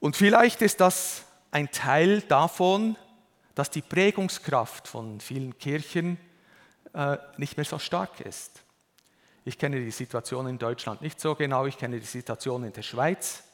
Und 0.00 0.16
vielleicht 0.16 0.62
ist 0.62 0.80
das 0.80 1.22
ein 1.52 1.70
Teil 1.70 2.22
davon, 2.22 2.96
dass 3.54 3.70
die 3.70 3.82
Prägungskraft 3.82 4.88
von 4.88 5.20
vielen 5.20 5.56
Kirchen 5.58 6.18
äh, 6.92 7.18
nicht 7.36 7.56
mehr 7.56 7.64
so 7.64 7.78
stark 7.78 8.18
ist. 8.18 8.61
Ich 9.44 9.58
kenne 9.58 9.80
die 9.80 9.90
Situation 9.90 10.46
in 10.46 10.58
Deutschland 10.58 11.02
nicht 11.02 11.20
so 11.20 11.34
genau, 11.34 11.66
ich 11.66 11.76
kenne 11.76 11.98
die 11.98 12.06
Situation 12.06 12.64
in 12.64 12.72
der 12.72 12.82
Schweiz. 12.82 13.44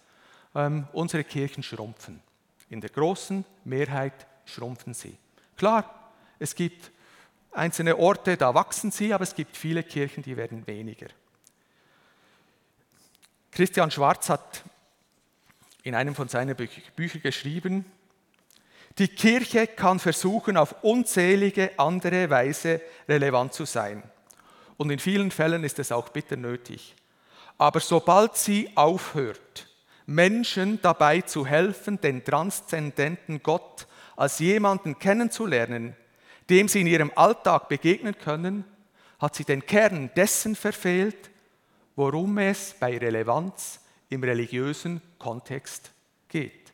Ähm, 0.55 0.87
unsere 0.93 1.25
Kirchen 1.25 1.63
schrumpfen. 1.63 2.21
In 2.69 2.81
der 2.81 2.91
großen 2.91 3.45
Mehrheit 3.65 4.27
schrumpfen 4.45 4.95
sie. 4.95 5.17
Klar, 5.57 6.13
es 6.39 6.55
gibt 6.55 6.91
einzelne 7.53 7.97
Orte, 7.97 8.37
da 8.37 8.55
wachsen 8.55 8.91
sie, 8.91 9.13
aber 9.13 9.25
es 9.25 9.35
gibt 9.35 9.57
viele 9.57 9.83
Kirchen, 9.83 10.23
die 10.23 10.37
werden 10.37 10.67
weniger. 10.67 11.09
Christian 13.51 13.91
Schwarz 13.91 14.29
hat 14.29 14.63
in 15.83 15.95
einem 15.95 16.15
von 16.15 16.29
seinen 16.29 16.55
Büchern 16.55 17.23
geschrieben, 17.23 17.85
die 18.99 19.09
Kirche 19.09 19.69
kann 19.69 20.01
versuchen, 20.01 20.57
auf 20.57 20.83
unzählige 20.83 21.79
andere 21.79 22.31
Weise 22.31 22.81
relevant 23.09 23.53
zu 23.53 23.65
sein. 23.65 24.03
Und 24.79 24.91
in 24.91 24.99
vielen 24.99 25.31
Fällen 25.31 25.65
ist 25.65 25.79
es 25.79 25.93
auch 25.93 26.09
bitter 26.09 26.37
nötig. 26.37 26.95
Aber 27.59 27.81
sobald 27.81 28.37
sie 28.37 28.71
aufhört, 28.77 29.69
Menschen 30.07 30.81
dabei 30.81 31.21
zu 31.21 31.45
helfen, 31.45 32.01
den 32.01 32.25
transzendenten 32.25 33.43
Gott 33.43 33.87
als 34.17 34.39
jemanden 34.39 34.99
kennenzulernen, 34.99 35.95
dem 36.49 36.69
sie 36.69 36.81
in 36.81 36.87
ihrem 36.87 37.13
Alltag 37.15 37.69
begegnen 37.69 38.17
können, 38.17 38.65
hat 39.19 39.35
sie 39.35 39.45
den 39.45 39.67
Kern 39.67 40.11
dessen 40.17 40.57
verfehlt, 40.57 41.29
worum 41.97 42.39
es 42.39 42.75
bei 42.79 42.97
Relevanz 42.97 43.81
im 44.09 44.23
religiösen 44.23 45.03
Kontext 45.19 45.91
geht. 46.29 46.73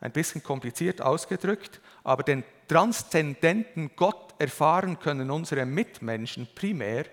Ein 0.00 0.12
bisschen 0.12 0.42
kompliziert 0.42 1.02
ausgedrückt, 1.02 1.80
aber 2.04 2.22
den 2.22 2.44
transzendenten 2.68 3.90
Gott 3.96 4.34
erfahren 4.38 4.98
können 4.98 5.30
unsere 5.30 5.66
Mitmenschen 5.66 6.48
primär 6.54 7.06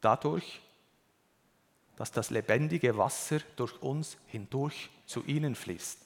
dadurch, 0.00 0.60
dass 1.96 2.10
das 2.10 2.30
lebendige 2.30 2.96
Wasser 2.96 3.38
durch 3.56 3.80
uns 3.82 4.16
hindurch 4.26 4.90
zu 5.06 5.24
ihnen 5.24 5.54
fließt. 5.54 5.98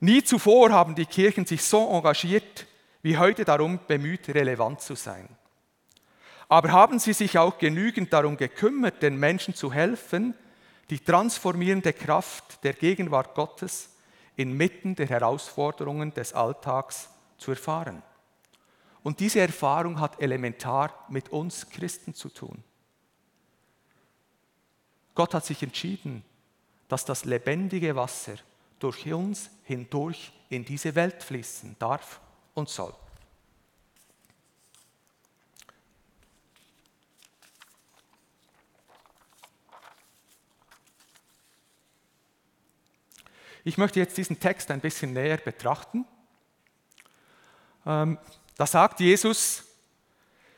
Nie 0.00 0.22
zuvor 0.22 0.70
haben 0.70 0.94
die 0.94 1.06
Kirchen 1.06 1.46
sich 1.46 1.62
so 1.62 1.90
engagiert 1.90 2.66
wie 3.02 3.16
heute 3.16 3.44
darum 3.44 3.80
bemüht, 3.86 4.28
relevant 4.28 4.80
zu 4.80 4.94
sein. 4.94 5.28
Aber 6.48 6.72
haben 6.72 6.98
sie 6.98 7.12
sich 7.12 7.38
auch 7.38 7.58
genügend 7.58 8.12
darum 8.12 8.36
gekümmert, 8.36 9.02
den 9.02 9.16
Menschen 9.18 9.54
zu 9.54 9.72
helfen, 9.72 10.34
die 10.90 10.98
transformierende 10.98 11.92
Kraft 11.92 12.64
der 12.64 12.72
Gegenwart 12.72 13.34
Gottes 13.34 13.90
inmitten 14.36 14.94
der 14.94 15.08
Herausforderungen 15.08 16.14
des 16.14 16.32
Alltags 16.32 17.10
zu 17.38 17.50
erfahren? 17.52 18.02
Und 19.02 19.20
diese 19.20 19.40
Erfahrung 19.40 20.00
hat 20.00 20.20
elementar 20.20 21.06
mit 21.08 21.30
uns 21.30 21.70
Christen 21.70 22.12
zu 22.14 22.28
tun. 22.28 22.62
Gott 25.14 25.34
hat 25.34 25.44
sich 25.44 25.62
entschieden, 25.62 26.24
dass 26.88 27.04
das 27.04 27.24
lebendige 27.24 27.96
Wasser 27.96 28.34
durch 28.78 29.12
uns 29.12 29.50
hindurch 29.64 30.32
in 30.48 30.64
diese 30.64 30.94
Welt 30.94 31.22
fließen 31.22 31.76
darf 31.78 32.20
und 32.54 32.68
soll. 32.68 32.94
Ich 43.64 43.76
möchte 43.76 44.00
jetzt 44.00 44.16
diesen 44.16 44.40
Text 44.40 44.70
ein 44.70 44.80
bisschen 44.80 45.12
näher 45.12 45.36
betrachten. 45.36 46.06
Ähm, 47.88 48.18
da 48.58 48.66
sagt 48.66 49.00
Jesus, 49.00 49.64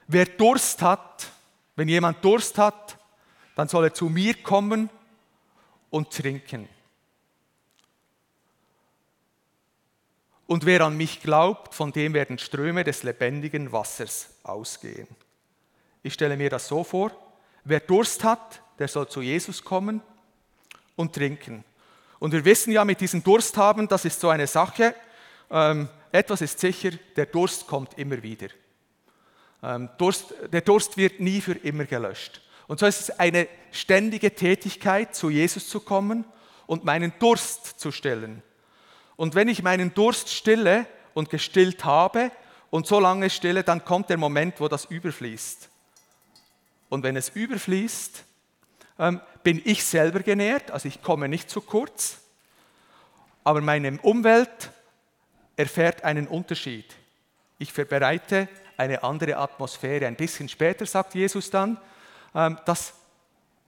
wer 0.08 0.26
Durst 0.26 0.82
hat, 0.82 1.28
wenn 1.76 1.88
jemand 1.88 2.24
Durst 2.24 2.58
hat, 2.58 2.98
dann 3.54 3.68
soll 3.68 3.84
er 3.84 3.94
zu 3.94 4.08
mir 4.08 4.34
kommen 4.42 4.90
und 5.90 6.10
trinken. 6.10 6.68
Und 10.48 10.66
wer 10.66 10.80
an 10.80 10.96
mich 10.96 11.22
glaubt, 11.22 11.72
von 11.72 11.92
dem 11.92 12.14
werden 12.14 12.36
Ströme 12.38 12.82
des 12.82 13.04
lebendigen 13.04 13.70
Wassers 13.70 14.30
ausgehen. 14.42 15.06
Ich 16.02 16.14
stelle 16.14 16.36
mir 16.36 16.50
das 16.50 16.66
so 16.66 16.82
vor, 16.82 17.12
wer 17.62 17.78
Durst 17.78 18.24
hat, 18.24 18.60
der 18.80 18.88
soll 18.88 19.08
zu 19.08 19.22
Jesus 19.22 19.62
kommen 19.62 20.02
und 20.96 21.14
trinken. 21.14 21.62
Und 22.18 22.32
wir 22.32 22.44
wissen 22.44 22.72
ja, 22.72 22.84
mit 22.84 23.00
diesem 23.00 23.22
Durst 23.22 23.56
haben, 23.56 23.86
das 23.86 24.04
ist 24.04 24.18
so 24.18 24.30
eine 24.30 24.48
Sache, 24.48 24.96
ähm, 25.50 25.88
etwas 26.12 26.40
ist 26.40 26.58
sicher, 26.58 26.90
der 27.16 27.26
Durst 27.26 27.66
kommt 27.66 27.98
immer 27.98 28.22
wieder. 28.22 28.48
Ähm, 29.62 29.88
Durst, 29.98 30.34
der 30.52 30.62
Durst 30.62 30.96
wird 30.96 31.20
nie 31.20 31.40
für 31.40 31.52
immer 31.52 31.84
gelöscht. 31.84 32.40
Und 32.66 32.80
so 32.80 32.86
ist 32.86 33.00
es 33.00 33.18
eine 33.18 33.48
ständige 33.72 34.34
Tätigkeit, 34.34 35.14
zu 35.14 35.30
Jesus 35.30 35.68
zu 35.68 35.80
kommen 35.80 36.24
und 36.66 36.84
meinen 36.84 37.12
Durst 37.18 37.80
zu 37.80 37.90
stillen. 37.90 38.42
Und 39.16 39.34
wenn 39.34 39.48
ich 39.48 39.62
meinen 39.62 39.92
Durst 39.92 40.30
stille 40.30 40.86
und 41.14 41.30
gestillt 41.30 41.84
habe 41.84 42.30
und 42.70 42.86
so 42.86 43.00
lange 43.00 43.28
stille, 43.28 43.64
dann 43.64 43.84
kommt 43.84 44.08
der 44.08 44.16
Moment, 44.16 44.60
wo 44.60 44.68
das 44.68 44.84
überfließt. 44.86 45.68
Und 46.88 47.02
wenn 47.02 47.16
es 47.16 47.28
überfließt, 47.30 48.24
ähm, 48.98 49.20
bin 49.42 49.60
ich 49.64 49.84
selber 49.84 50.20
genährt, 50.20 50.70
also 50.70 50.88
ich 50.88 51.02
komme 51.02 51.28
nicht 51.28 51.50
zu 51.50 51.60
kurz, 51.60 52.18
aber 53.42 53.60
meine 53.60 53.98
Umwelt 54.02 54.70
erfährt 55.60 56.02
einen 56.04 56.26
Unterschied. 56.26 56.96
Ich 57.58 57.72
bereite 57.72 58.48
eine 58.76 59.02
andere 59.02 59.36
Atmosphäre. 59.36 60.06
Ein 60.06 60.16
bisschen 60.16 60.48
später 60.48 60.86
sagt 60.86 61.14
Jesus 61.14 61.50
dann, 61.50 61.78
ähm, 62.34 62.58
das 62.64 62.94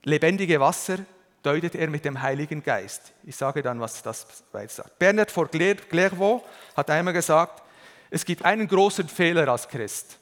lebendige 0.03 0.59
Wasser 0.59 0.97
deutet 1.43 1.75
er 1.75 1.89
mit 1.89 2.03
dem 2.03 2.21
Heiligen 2.21 2.63
Geist. 2.63 3.13
Ich 3.23 3.35
sage 3.35 3.61
dann, 3.61 3.79
was 3.79 4.01
das 4.01 4.43
weiter 4.51 4.69
sagt. 4.69 4.97
Bernard 4.97 5.29
von 5.29 5.49
Clairvaux 5.49 6.43
hat 6.75 6.89
einmal 6.89 7.13
gesagt, 7.13 7.61
es 8.09 8.25
gibt 8.25 8.43
einen 8.43 8.67
großen 8.67 9.07
Fehler 9.07 9.47
als 9.47 9.67
Christ. 9.67 10.17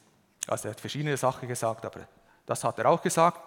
Also 0.48 0.68
er 0.68 0.72
hat 0.72 0.82
verschiedene 0.82 1.16
Sachen 1.16 1.48
gesagt, 1.48 1.86
aber 1.86 2.02
das 2.46 2.64
hat 2.64 2.80
er 2.80 2.88
auch 2.88 3.02
gesagt. 3.02 3.40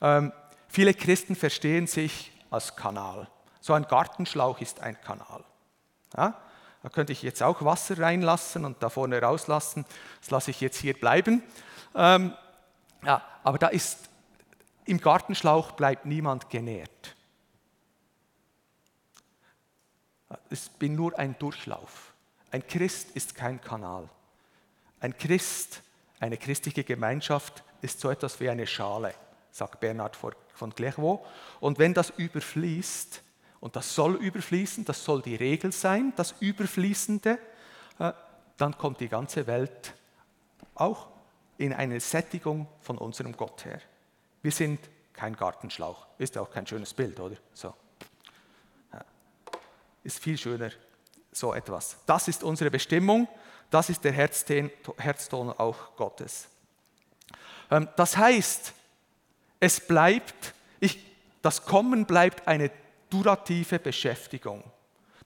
Ähm, 0.00 0.32
viele 0.68 0.94
Christen 0.94 1.36
verstehen 1.36 1.86
sich 1.86 2.32
als 2.50 2.74
Kanal. 2.74 3.28
So 3.60 3.74
ein 3.74 3.84
Gartenschlauch 3.84 4.60
ist 4.60 4.80
ein 4.80 5.00
Kanal. 5.00 5.44
Ja? 6.16 6.34
Da 6.88 6.94
könnte 6.94 7.12
ich 7.12 7.20
jetzt 7.20 7.42
auch 7.42 7.62
Wasser 7.66 7.98
reinlassen 7.98 8.64
und 8.64 8.82
da 8.82 8.88
vorne 8.88 9.20
rauslassen. 9.20 9.84
Das 10.22 10.30
lasse 10.30 10.50
ich 10.50 10.62
jetzt 10.62 10.78
hier 10.78 10.98
bleiben. 10.98 11.42
Ähm, 11.94 12.32
ja, 13.04 13.22
aber 13.44 13.58
da 13.58 13.68
ist 13.68 14.08
im 14.86 14.98
Gartenschlauch 14.98 15.72
bleibt 15.72 16.06
niemand 16.06 16.48
genährt. 16.48 17.14
Ich 20.48 20.70
bin 20.78 20.94
nur 20.94 21.18
ein 21.18 21.38
Durchlauf. 21.38 22.14
Ein 22.52 22.66
Christ 22.66 23.10
ist 23.10 23.34
kein 23.34 23.60
Kanal. 23.60 24.08
Ein 24.98 25.14
Christ, 25.14 25.82
eine 26.20 26.38
christliche 26.38 26.84
Gemeinschaft 26.84 27.64
ist 27.82 28.00
so 28.00 28.08
etwas 28.08 28.40
wie 28.40 28.48
eine 28.48 28.66
Schale, 28.66 29.12
sagt 29.50 29.80
Bernhard 29.80 30.16
von 30.16 30.74
Clairvaux. 30.74 31.22
Und 31.60 31.78
wenn 31.78 31.92
das 31.92 32.08
überfließt, 32.16 33.22
und 33.60 33.76
das 33.76 33.94
soll 33.94 34.14
überfließen, 34.14 34.84
das 34.84 35.04
soll 35.04 35.22
die 35.22 35.34
Regel 35.34 35.72
sein, 35.72 36.12
das 36.16 36.34
Überfließende, 36.40 37.38
äh, 37.98 38.12
dann 38.56 38.76
kommt 38.76 39.00
die 39.00 39.08
ganze 39.08 39.46
Welt 39.46 39.94
auch 40.74 41.08
in 41.58 41.72
eine 41.72 42.00
Sättigung 42.00 42.68
von 42.80 42.98
unserem 42.98 43.36
Gott 43.36 43.64
her. 43.64 43.80
Wir 44.42 44.52
sind 44.52 44.78
kein 45.12 45.34
Gartenschlauch. 45.34 46.06
Ist 46.18 46.38
auch 46.38 46.50
kein 46.50 46.66
schönes 46.66 46.94
Bild, 46.94 47.18
oder? 47.18 47.36
So. 47.52 47.74
Ja. 48.92 49.04
Ist 50.04 50.20
viel 50.20 50.38
schöner, 50.38 50.70
so 51.32 51.52
etwas. 51.52 51.96
Das 52.06 52.28
ist 52.28 52.44
unsere 52.44 52.70
Bestimmung. 52.70 53.26
Das 53.70 53.90
ist 53.90 54.04
der 54.04 54.12
Herzton, 54.12 54.70
Herzton 54.96 55.50
auch 55.50 55.96
Gottes. 55.96 56.48
Ähm, 57.70 57.88
das 57.96 58.16
heißt, 58.16 58.72
es 59.60 59.80
bleibt, 59.86 60.54
ich, 60.78 61.04
das 61.42 61.64
Kommen 61.64 62.06
bleibt 62.06 62.46
eine 62.46 62.70
durative 63.10 63.78
Beschäftigung. 63.78 64.62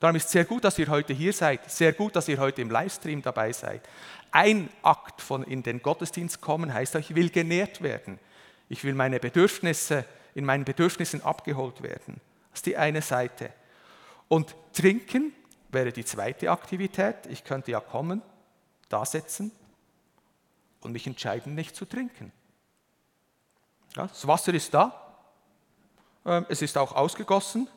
Darum 0.01 0.17
ist 0.17 0.27
es 0.27 0.33
sehr 0.33 0.45
gut, 0.45 0.65
dass 0.65 0.79
ihr 0.79 0.89
heute 0.89 1.13
hier 1.13 1.33
seid, 1.33 1.71
sehr 1.71 1.93
gut, 1.93 2.17
dass 2.17 2.27
ihr 2.29 2.39
heute 2.39 2.61
im 2.61 2.71
Livestream 2.71 3.23
dabei 3.23 3.53
seid. 3.53 3.89
Ein 4.33 4.69
Akt 4.83 5.21
von 5.21 5.45
in 5.45 5.63
den 5.63 5.81
Gottesdienst 5.81 6.41
kommen 6.41 6.75
heißt, 6.75 6.97
ich 6.97 7.15
will 7.15 7.31
genährt 7.31 7.83
werden. 7.83 8.19
Ich 8.69 8.83
will 8.83 8.95
meine 8.95 9.21
Bedürfnisse, 9.21 10.05
in 10.35 10.45
meinen 10.45 10.65
Bedürfnissen 10.65 11.23
abgeholt 11.23 11.83
werden. 11.83 12.21
Das 12.51 12.59
ist 12.59 12.67
die 12.67 12.77
eine 12.77 13.03
Seite. 13.03 13.53
Und 14.29 14.55
trinken 14.73 15.33
wäre 15.71 15.93
die 15.93 16.05
zweite 16.05 16.51
Aktivität. 16.51 17.27
Ich 17.29 17.45
könnte 17.45 17.71
ja 17.71 17.81
kommen, 17.81 18.23
da 18.89 19.05
sitzen 19.05 19.53
und 20.81 20.93
mich 20.93 21.07
entscheiden, 21.07 21.55
nicht 21.55 21.77
zu 21.77 21.85
trinken. 21.85 22.33
Das 23.95 24.27
Wasser 24.27 24.55
ist 24.55 24.73
da. 24.75 25.02
Ähm, 26.25 26.47
es 26.49 26.63
ist 26.63 26.79
auch 26.79 26.93
ausgegossen. 26.93 27.69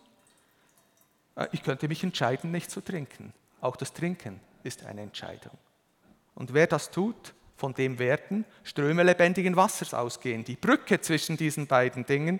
Äh, 1.36 1.48
ich 1.52 1.64
könnte 1.64 1.88
mich 1.88 2.04
entscheiden, 2.04 2.52
nicht 2.52 2.72
zu 2.72 2.82
trinken. 2.82 3.34
Auch 3.62 3.75
das 3.75 3.94
Trinken 3.94 4.40
ist 4.64 4.86
eine 4.86 5.02
Entscheidung. 5.02 5.58
Und 6.36 6.54
wer 6.54 6.68
das 6.68 6.92
tut, 6.92 7.34
Von 7.58 7.74
dem 7.74 8.00
werden 8.00 8.46
Ströme 8.64 9.04
lebendigen 9.04 9.56
Wassers 9.56 9.94
ausgehen. 9.94 10.44
Die 10.44 10.58
Brücke 10.58 11.00
zwischen 11.00 11.38
diesen 11.38 11.68
beiden 11.68 12.06
Dingen 12.06 12.40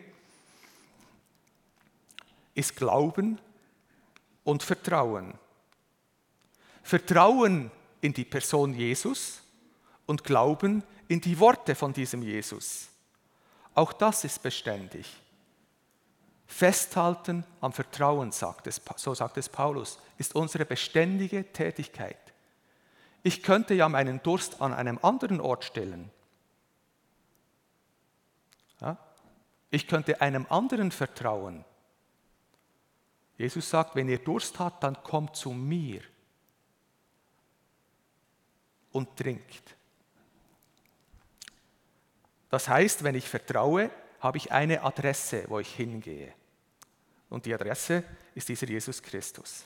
ist 2.54 2.76
Glauben 2.76 3.40
und 4.44 4.62
Vertrauen. 4.62 5.34
Vertrauen 6.84 7.72
in 8.02 8.14
die 8.14 8.26
Person 8.26 8.74
Jesus 8.74 9.42
und 10.06 10.24
Glauben 10.24 10.84
in 11.08 11.22
die 11.22 11.40
Worte 11.40 11.76
von 11.76 11.94
diesem 11.94 12.22
Jesus. 12.22 12.90
Auch 13.74 13.94
das 13.94 14.24
ist 14.26 14.44
beständig. 14.44 15.08
Festhalten 16.48 17.44
am 17.62 17.74
Vertrauen, 17.74 18.32
sagt 18.32 18.68
es, 18.68 18.82
so 18.98 19.14
sagt 19.14 19.38
es 19.38 19.50
Paulus, 19.50 20.00
ist 20.18 20.36
unsere 20.36 20.66
beständige 20.66 21.52
Tätigkeit. 21.52 22.18
Ich 23.24 23.42
könnte 23.42 23.74
ja 23.74 23.90
meinen 23.90 24.22
Durst 24.22 24.62
an 24.62 24.74
einem 24.74 25.00
anderen 25.02 25.42
Ort 25.42 25.64
stellen. 25.64 26.12
Ja? 28.80 28.98
Ich 29.72 29.88
könnte 29.88 30.22
einem 30.22 30.46
anderen 30.50 30.92
vertrauen. 30.92 31.66
Jesus 33.38 33.70
sagt, 33.70 33.96
wenn 33.96 34.08
ihr 34.08 34.20
Durst 34.20 34.60
habt, 34.60 34.84
dann 34.84 35.02
kommt 35.04 35.36
zu 35.36 35.52
mir 35.52 36.02
und 38.92 39.18
trinkt. 39.18 39.76
Das 42.50 42.70
heißt, 42.70 43.04
wenn 43.04 43.16
ich 43.16 43.28
vertraue, 43.28 43.90
habe 44.26 44.40
ich 44.40 44.52
eine 44.52 44.82
Adresse, 44.82 45.44
wo 45.50 45.60
ich 45.60 45.76
hingehe. 45.76 46.34
Und 47.30 47.46
die 47.46 47.54
Adresse 47.54 48.04
ist 48.34 48.50
dieser 48.50 48.68
Jesus 48.68 49.00
Christus. 49.00 49.66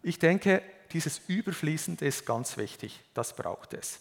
Ich 0.00 0.20
denke, 0.20 0.62
dieses 0.92 1.20
Überfließende 1.26 2.06
ist 2.06 2.24
ganz 2.24 2.56
wichtig. 2.56 3.02
Das 3.14 3.34
braucht 3.34 3.74
es. 3.74 3.98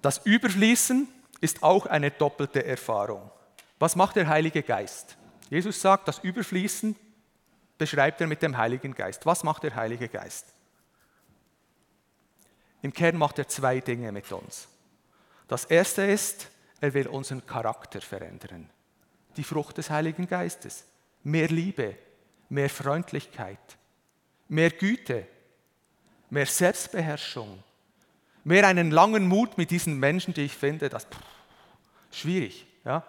Das 0.00 0.18
Überfließen 0.24 1.08
ist 1.40 1.64
auch 1.64 1.86
eine 1.86 2.12
doppelte 2.12 2.64
Erfahrung. 2.64 3.32
Was 3.80 3.96
macht 3.96 4.14
der 4.14 4.28
Heilige 4.28 4.62
Geist? 4.62 5.16
Jesus 5.50 5.80
sagt, 5.80 6.06
das 6.06 6.20
Überfließen 6.20 6.94
beschreibt 7.78 8.20
er 8.20 8.28
mit 8.28 8.42
dem 8.42 8.56
Heiligen 8.56 8.94
Geist. 8.94 9.26
Was 9.26 9.42
macht 9.42 9.64
der 9.64 9.74
Heilige 9.74 10.08
Geist? 10.08 10.54
Im 12.84 12.92
Kern 12.92 13.16
macht 13.16 13.38
er 13.38 13.48
zwei 13.48 13.80
Dinge 13.80 14.12
mit 14.12 14.30
uns. 14.30 14.68
Das 15.48 15.64
erste 15.64 16.02
ist, 16.02 16.50
er 16.82 16.92
will 16.92 17.06
unseren 17.06 17.46
Charakter 17.46 18.02
verändern. 18.02 18.68
Die 19.38 19.42
Frucht 19.42 19.78
des 19.78 19.88
Heiligen 19.88 20.28
Geistes. 20.28 20.84
Mehr 21.22 21.48
Liebe, 21.48 21.96
mehr 22.50 22.68
Freundlichkeit, 22.68 23.78
mehr 24.48 24.68
Güte, 24.68 25.26
mehr 26.28 26.44
Selbstbeherrschung, 26.44 27.62
mehr 28.44 28.68
einen 28.68 28.90
langen 28.90 29.28
Mut 29.28 29.56
mit 29.56 29.70
diesen 29.70 29.98
Menschen, 29.98 30.34
die 30.34 30.42
ich 30.42 30.54
finde, 30.54 30.90
das 30.90 31.06
pff, 31.06 31.22
schwierig. 32.10 32.66
Ja? 32.84 33.02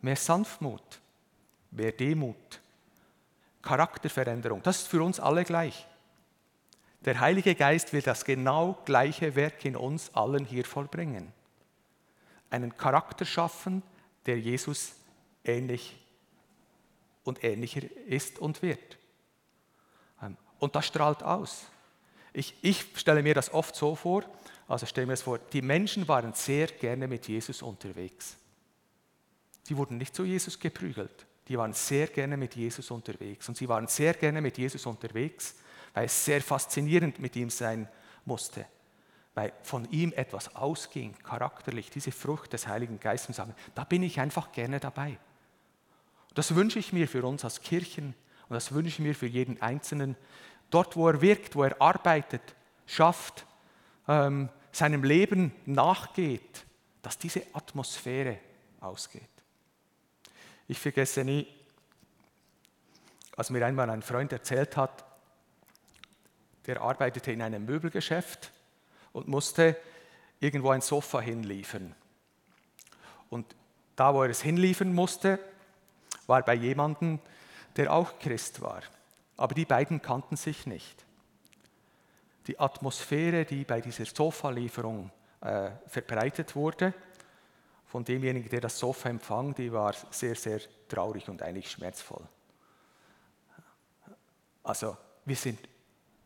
Mehr 0.00 0.16
Sanftmut, 0.16 0.98
mehr 1.70 1.92
Demut, 1.92 2.60
Charakterveränderung. 3.62 4.64
Das 4.64 4.78
ist 4.78 4.88
für 4.88 5.00
uns 5.00 5.20
alle 5.20 5.44
gleich. 5.44 5.86
Der 7.04 7.18
Heilige 7.18 7.54
Geist 7.54 7.92
will 7.92 8.02
das 8.02 8.24
genau 8.24 8.78
gleiche 8.84 9.34
Werk 9.34 9.64
in 9.64 9.76
uns 9.76 10.14
allen 10.14 10.44
hier 10.44 10.64
vollbringen. 10.64 11.32
Einen 12.50 12.76
Charakter 12.76 13.24
schaffen, 13.24 13.82
der 14.26 14.38
Jesus 14.38 14.94
ähnlich 15.44 15.98
und 17.24 17.42
ähnlicher 17.42 17.82
ist 18.06 18.38
und 18.38 18.62
wird. 18.62 18.98
Ähm, 20.22 20.36
und 20.58 20.76
das 20.76 20.86
strahlt 20.86 21.22
aus. 21.22 21.66
Ich, 22.32 22.54
ich 22.62 22.86
stelle 22.94 23.22
mir 23.22 23.34
das 23.34 23.52
oft 23.52 23.74
so 23.74 23.94
vor, 23.94 24.24
also 24.68 24.86
stelle 24.86 25.06
mir 25.06 25.14
das 25.14 25.22
vor, 25.22 25.38
die 25.38 25.62
Menschen 25.62 26.06
waren 26.08 26.32
sehr 26.34 26.68
gerne 26.68 27.08
mit 27.08 27.28
Jesus 27.28 27.62
unterwegs. 27.62 28.36
Sie 29.64 29.76
wurden 29.76 29.98
nicht 29.98 30.14
zu 30.14 30.24
Jesus 30.24 30.58
geprügelt, 30.58 31.26
die 31.48 31.58
waren 31.58 31.72
sehr 31.72 32.06
gerne 32.06 32.36
mit 32.36 32.54
Jesus 32.54 32.90
unterwegs. 32.90 33.48
Und 33.48 33.56
sie 33.56 33.68
waren 33.68 33.86
sehr 33.86 34.14
gerne 34.14 34.40
mit 34.40 34.56
Jesus 34.56 34.86
unterwegs, 34.86 35.56
weil 35.94 36.06
es 36.06 36.24
sehr 36.24 36.40
faszinierend 36.40 37.18
mit 37.18 37.36
ihm 37.36 37.50
sein 37.50 37.88
musste. 38.24 38.66
Weil 39.34 39.52
von 39.62 39.90
ihm 39.90 40.12
etwas 40.14 40.54
ausging, 40.54 41.14
charakterlich, 41.22 41.90
diese 41.90 42.12
Frucht 42.12 42.52
des 42.52 42.66
Heiligen 42.66 43.00
Geistes 43.00 43.40
da 43.74 43.84
bin 43.84 44.02
ich 44.02 44.20
einfach 44.20 44.52
gerne 44.52 44.78
dabei. 44.78 45.18
Das 46.34 46.54
wünsche 46.54 46.78
ich 46.78 46.92
mir 46.92 47.08
für 47.08 47.24
uns 47.24 47.44
als 47.44 47.60
Kirchen 47.60 48.14
und 48.48 48.54
das 48.54 48.72
wünsche 48.72 48.88
ich 48.88 48.98
mir 48.98 49.14
für 49.14 49.26
jeden 49.26 49.60
Einzelnen. 49.60 50.16
Dort, 50.70 50.96
wo 50.96 51.08
er 51.08 51.20
wirkt, 51.20 51.54
wo 51.54 51.64
er 51.64 51.80
arbeitet, 51.80 52.42
schafft, 52.86 53.46
ähm, 54.08 54.48
seinem 54.70 55.04
Leben 55.04 55.52
nachgeht, 55.66 56.64
dass 57.02 57.18
diese 57.18 57.42
Atmosphäre 57.52 58.38
ausgeht. 58.80 59.22
Ich 60.68 60.78
vergesse 60.78 61.24
nie, 61.24 61.46
als 63.36 63.50
mir 63.50 63.64
einmal 63.66 63.90
ein 63.90 64.02
Freund 64.02 64.32
erzählt 64.32 64.76
hat, 64.76 65.04
der 66.66 66.80
arbeitete 66.80 67.32
in 67.32 67.42
einem 67.42 67.64
Möbelgeschäft 67.64 68.52
und 69.12 69.28
musste 69.28 69.76
irgendwo 70.40 70.70
ein 70.70 70.80
Sofa 70.80 71.20
hinliefern. 71.20 71.94
Und 73.30 73.54
da, 73.96 74.14
wo 74.14 74.22
er 74.22 74.30
es 74.30 74.42
hinliefern 74.42 74.92
musste, 74.92 75.38
war 76.26 76.42
bei 76.42 76.54
jemandem, 76.54 77.18
der 77.76 77.92
auch 77.92 78.18
Christ 78.18 78.60
war. 78.60 78.82
Aber 79.36 79.54
die 79.54 79.64
beiden 79.64 80.02
kannten 80.02 80.36
sich 80.36 80.66
nicht. 80.66 81.04
Die 82.46 82.58
Atmosphäre, 82.58 83.44
die 83.44 83.64
bei 83.64 83.80
dieser 83.80 84.04
Sofa-Lieferung 84.04 85.10
äh, 85.40 85.70
verbreitet 85.86 86.54
wurde, 86.54 86.92
von 87.86 88.04
demjenigen, 88.04 88.48
der 88.48 88.62
das 88.62 88.78
Sofa 88.78 89.10
empfang, 89.10 89.54
die 89.54 89.70
war 89.72 89.94
sehr, 90.10 90.34
sehr 90.34 90.60
traurig 90.88 91.28
und 91.28 91.42
eigentlich 91.42 91.70
schmerzvoll. 91.70 92.26
Also 94.62 94.96
wir, 95.24 95.36
sind, 95.36 95.58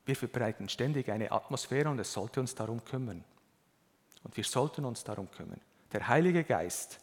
wir 0.07 0.17
verbreiten 0.17 0.69
ständig 0.69 1.11
eine 1.11 1.33
Atmosphäre 1.33 1.91
und 1.91 1.99
es 1.99 2.13
sollte 2.13 2.41
uns 2.41 2.55
darum 2.55 2.85
kümmern. 2.85 3.25
Und 4.23 4.37
wir 4.37 4.45
sollten 4.45 4.85
uns 4.85 5.05
darum 5.05 5.31
kümmern. 5.31 5.61
Der 5.93 6.09
Heilige 6.09 6.45
Geist, 6.45 7.01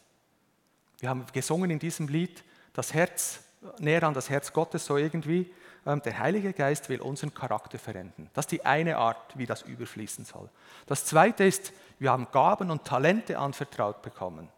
wir 1.00 1.08
haben 1.10 1.24
gesungen 1.32 1.70
in 1.70 1.78
diesem 1.78 2.08
Lied, 2.08 2.42
das 2.72 2.94
Herz, 2.94 3.40
näher 3.78 4.02
an 4.02 4.14
das 4.14 4.30
Herz 4.30 4.52
Gottes, 4.52 4.84
so 4.86 4.96
irgendwie. 4.96 5.52
Ähm, 5.86 6.00
der 6.02 6.18
Heilige 6.18 6.52
Geist 6.52 6.88
will 6.88 7.00
unseren 7.00 7.32
Charakter 7.34 7.78
verändern. 7.78 8.30
Das 8.32 8.44
ist 8.44 8.52
die 8.52 8.64
eine 8.64 8.96
Art, 8.96 9.36
wie 9.36 9.46
das 9.46 9.62
überfließen 9.62 10.24
soll. 10.24 10.48
Das 10.86 11.04
zweite 11.04 11.44
ist, 11.44 11.72
wir 11.98 12.10
haben 12.10 12.28
Gaben 12.32 12.70
und 12.70 12.84
Talente 12.84 13.38
anvertraut 13.38 14.02
bekommen. 14.02 14.48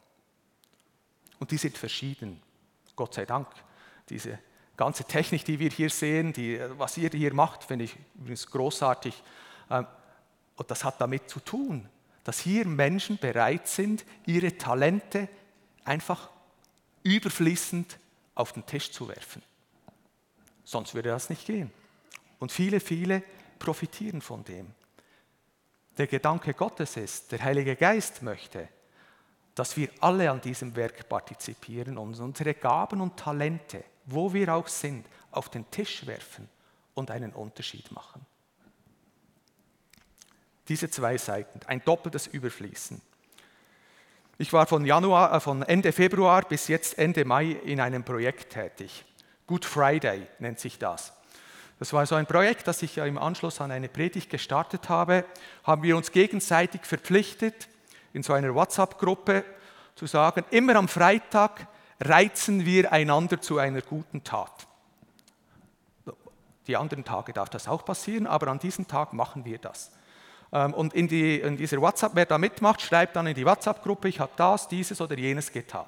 Und 1.39 1.51
die 1.51 1.59
sind 1.59 1.77
verschieden. 1.77 2.43
Gott 2.95 3.15
sei 3.15 3.27
Dank. 3.27 3.49
Diese 4.09 4.39
ganze 4.77 5.05
Technik, 5.05 5.45
die 5.45 5.59
wir 5.59 5.71
hier 5.71 5.91
sehen, 5.91 6.33
die, 6.33 6.61
was 6.77 6.97
ihr 6.97 7.11
hier 7.11 7.33
macht, 7.35 7.65
finde 7.65 7.87
ich 7.87 7.97
übrigens 8.17 8.47
großartig. 8.47 9.23
Ähm, 9.71 9.87
und 10.57 10.71
das 10.71 10.85
hat 10.85 11.01
damit 11.01 11.29
zu 11.29 11.41
tun, 11.41 11.89
dass 12.25 12.41
hier 12.41 12.67
Menschen 12.67 13.19
bereit 13.19 13.69
sind, 13.69 14.05
ihre 14.27 14.57
Talente 14.57 15.29
einfach 15.85 16.31
überfließend 17.03 17.99
auf 18.35 18.53
den 18.53 18.67
Tisch 18.67 18.91
zu 18.91 19.09
werfen. 19.09 19.43
Sonst 20.65 20.95
würde 20.95 21.11
das 21.11 21.31
nicht 21.31 21.47
gehen. 21.47 21.71
Und 22.39 22.51
viele, 22.51 22.81
viele 22.81 23.23
profitieren 23.59 24.21
von 24.21 24.45
dem. 24.45 24.75
Der 25.97 26.07
Gedanke 26.07 26.53
Gottes 26.53 26.97
ist, 26.97 27.33
der 27.33 27.43
Heilige 27.43 27.77
Geist 27.77 28.23
möchte, 28.23 28.69
dass 29.55 29.77
wir 29.77 29.89
alle 30.01 30.31
an 30.31 30.41
diesem 30.41 30.77
Werk 30.77 31.09
partizipieren 31.09 31.97
und 31.97 32.19
unsere 32.21 32.53
Gaben 32.55 33.01
und 33.01 33.17
Talente, 33.17 33.85
wo 34.07 34.33
wir 34.33 34.55
auch 34.55 34.69
sind, 34.69 35.07
auf 35.31 35.49
den 35.51 35.71
Tisch 35.71 36.07
werfen 36.07 36.49
und 36.95 37.11
einen 37.11 37.33
Unterschied 37.33 37.93
machen. 37.93 38.25
Diese 40.69 40.91
zwei 40.91 41.19
Seiten, 41.19 41.61
ein 41.67 41.83
doppeltes 41.85 42.27
Überfließen. 42.27 43.01
Ich 44.39 44.53
war 44.53 44.67
von, 44.67 44.85
Januar, 44.85 45.35
äh, 45.35 45.41
von 45.41 45.63
Ende 45.63 45.93
Februar 45.93 46.43
bis 46.43 46.69
jetzt 46.69 46.99
Ende 46.99 47.25
Mai 47.25 47.53
in 47.53 47.81
einem 47.81 48.05
Projekt 48.05 48.53
tätig. 48.53 49.05
Good 49.47 49.65
Friday 49.65 50.27
nennt 50.39 50.59
sich 50.59 50.79
das. 50.79 51.13
Das 51.79 51.93
war 51.93 52.07
so 52.07 52.15
ein 52.15 52.27
Projekt, 52.27 52.67
das 52.67 52.83
ich 52.83 52.97
im 52.99 53.19
Anschluss 53.19 53.61
an 53.61 53.71
eine 53.71 53.89
Predigt 53.89 54.31
gestartet 54.31 54.89
habe. 54.89 55.25
Haben 55.65 55.83
wir 55.83 55.97
uns 55.97 56.11
gegenseitig 56.11 56.85
verpflichtet, 56.85 57.69
in 58.13 58.23
so 58.23 58.33
einer 58.33 58.55
WhatsApp-Gruppe 58.55 59.45
zu 59.95 60.07
sagen, 60.07 60.45
immer 60.51 60.77
am 60.77 60.89
Freitag 60.89 61.69
reizen 62.01 62.65
wir 62.65 62.93
einander 62.93 63.41
zu 63.41 63.59
einer 63.59 63.81
guten 63.81 64.23
Tat. 64.25 64.67
Die 66.67 66.77
anderen 66.77 67.05
Tage 67.05 67.33
darf 67.33 67.49
das 67.49 67.69
auch 67.69 67.85
passieren, 67.85 68.27
aber 68.27 68.49
an 68.49 68.59
diesem 68.59 68.87
Tag 68.89 69.13
machen 69.13 69.45
wir 69.45 69.59
das. 69.59 69.93
Ähm, 70.53 70.75
und 70.75 70.95
in, 70.95 71.09
die, 71.09 71.41
in 71.41 71.57
dieser 71.57 71.81
WhatsApp, 71.81 72.13
wer 72.15 72.27
da 72.27 72.39
mitmacht, 72.39 72.83
schreibt 72.83 73.17
dann 73.17 73.27
in 73.27 73.35
die 73.35 73.45
WhatsApp-Gruppe, 73.45 74.09
ich 74.09 74.21
habe 74.21 74.33
das, 74.37 74.69
dieses 74.69 75.01
oder 75.01 75.17
jenes 75.17 75.53
getan. 75.53 75.87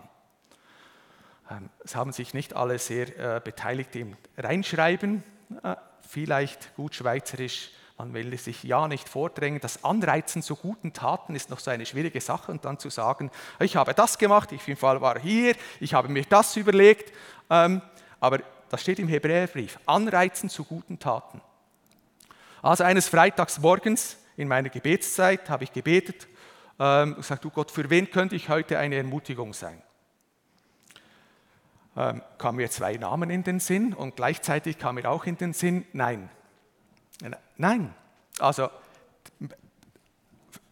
Ähm, 1.50 1.70
es 1.84 1.96
haben 1.96 2.12
sich 2.12 2.34
nicht 2.34 2.54
alle 2.54 2.78
sehr 2.78 3.36
äh, 3.36 3.40
beteiligt 3.40 3.96
im 3.96 4.16
Reinschreiben, 4.36 5.22
äh, 5.62 5.76
vielleicht 6.06 6.74
gut 6.76 6.94
schweizerisch. 6.94 7.70
Man 7.98 8.14
will 8.14 8.38
sich 8.38 8.62
ja 8.62 8.87
nicht 8.87 9.08
vordrängen. 9.08 9.61
Das 9.61 9.84
Anreizen 9.84 10.40
zu 10.40 10.54
guten 10.56 10.92
Taten 10.92 11.34
ist 11.34 11.50
noch 11.50 11.58
so 11.58 11.70
eine 11.70 11.84
schwierige 11.84 12.20
Sache. 12.20 12.52
Und 12.52 12.64
dann 12.64 12.78
zu 12.78 12.90
sagen, 12.90 13.30
ich 13.58 13.76
habe 13.76 13.92
das 13.92 14.18
gemacht, 14.18 14.52
ich 14.52 14.82
war 14.82 15.18
hier, 15.18 15.54
ich 15.80 15.94
habe 15.94 16.08
mir 16.08 16.24
das 16.24 16.56
überlegt. 16.56 17.12
Ähm, 17.50 17.82
aber 18.20 18.40
das 18.70 18.82
steht 18.82 19.00
im 19.00 19.08
Hebräerbrief. 19.08 19.78
Anreizen 19.87 20.48
zu 20.48 20.64
guten 20.64 20.98
Taten. 20.98 21.40
Also 22.62 22.84
eines 22.84 23.08
Freitags 23.08 23.58
morgens 23.58 24.16
in 24.37 24.48
meiner 24.48 24.68
Gebetszeit 24.68 25.50
habe 25.50 25.64
ich 25.64 25.72
gebetet 25.72 26.28
ähm, 26.78 27.11
und 27.11 27.16
gesagt, 27.16 27.44
du 27.44 27.50
Gott, 27.50 27.70
für 27.70 27.90
wen 27.90 28.11
könnte 28.11 28.37
ich 28.37 28.48
heute 28.48 28.78
eine 28.78 28.96
Ermutigung 28.96 29.52
sein? 29.52 29.82
ähm, 31.98 32.22
kamen 32.38 32.56
mir 32.56 32.70
zwei 32.70 32.94
Namen 32.94 33.28
in 33.28 33.42
den 33.42 33.58
Sinn 33.58 33.92
und 33.92 34.14
gleichzeitig 34.14 34.78
kam 34.78 34.94
mir 34.94 35.11
auch 35.11 35.24
in 35.24 35.37
den 35.37 35.52
Sinn, 35.52 35.84
nein. 35.92 36.30
Nein, 37.57 37.92
also 38.38 38.70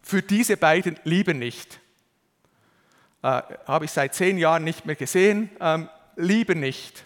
für 0.01 0.21
diese 0.21 0.55
beiden 0.55 0.97
lieber 1.03 1.33
nicht. 1.33 1.79
Äh, 3.21 3.41
Habe 3.65 3.85
ich 3.85 3.91
seit 3.91 4.15
zehn 4.15 4.37
Jahren 4.37 4.63
nicht 4.63 4.85
mehr 4.85 4.95
gesehen, 4.95 5.49
ähm, 5.59 5.89
lieber 6.15 6.55
nicht. 6.55 7.05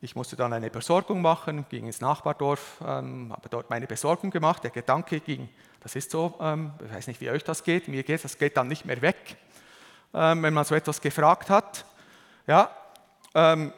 Ich 0.00 0.16
musste 0.16 0.34
dann 0.34 0.52
eine 0.52 0.70
Besorgung 0.70 1.22
machen, 1.22 1.64
ging 1.68 1.86
ins 1.86 2.00
Nachbardorf, 2.00 2.80
ähm, 2.84 3.32
habe 3.32 3.48
dort 3.48 3.70
meine 3.70 3.86
Besorgung 3.86 4.30
gemacht. 4.30 4.64
Der 4.64 4.70
Gedanke 4.70 5.20
ging, 5.20 5.48
das 5.80 5.94
ist 5.94 6.10
so, 6.10 6.34
ähm, 6.40 6.72
ich 6.84 6.92
weiß 6.92 7.06
nicht, 7.06 7.20
wie 7.20 7.30
euch 7.30 7.44
das 7.44 7.62
geht, 7.62 7.86
mir 7.86 8.02
geht 8.02 8.24
das 8.24 8.38
geht 8.38 8.56
dann 8.56 8.66
nicht 8.66 8.84
mehr 8.84 9.00
weg, 9.00 9.36
ähm, 10.12 10.42
wenn 10.42 10.52
man 10.52 10.64
so 10.64 10.74
etwas 10.74 11.00
gefragt 11.00 11.48
hat. 11.48 11.84
Ja, 12.48 12.70
ähm, 13.34 13.72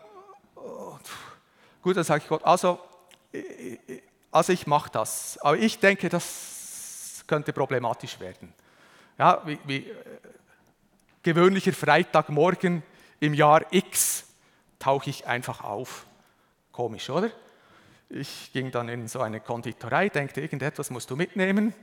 gut, 1.83 1.97
dann 1.97 2.05
sage 2.05 2.23
ich 2.23 2.29
Gott, 2.29 2.44
also, 2.44 2.81
also 4.31 4.53
ich 4.53 4.67
mache 4.67 4.91
das, 4.91 5.38
aber 5.38 5.59
ich 5.59 5.79
denke, 5.79 6.09
das 6.09 7.25
könnte 7.27 7.53
problematisch 7.53 8.21
werden. 8.21 8.53
Ja, 9.19 9.43
wie, 9.45 9.59
wie 9.64 9.79
äh, 9.79 9.95
gewöhnlicher 11.23 11.73
Freitagmorgen 11.73 12.83
im 13.21 13.35
Jahr 13.35 13.62
X 13.73 14.25
tauche 14.79 15.11
ich 15.11 15.27
einfach 15.27 15.62
auf. 15.62 16.07
Komisch, 16.73 17.11
oder? 17.11 17.31
Ich 18.09 18.53
ging 18.53 18.71
dann 18.71 18.88
in 18.88 19.09
so 19.09 19.21
eine 19.21 19.41
Konditorei, 19.41 20.09
denkte, 20.09 20.41
irgendetwas 20.41 20.91
musst 20.91 21.11
du 21.11 21.17
mitnehmen. 21.17 21.75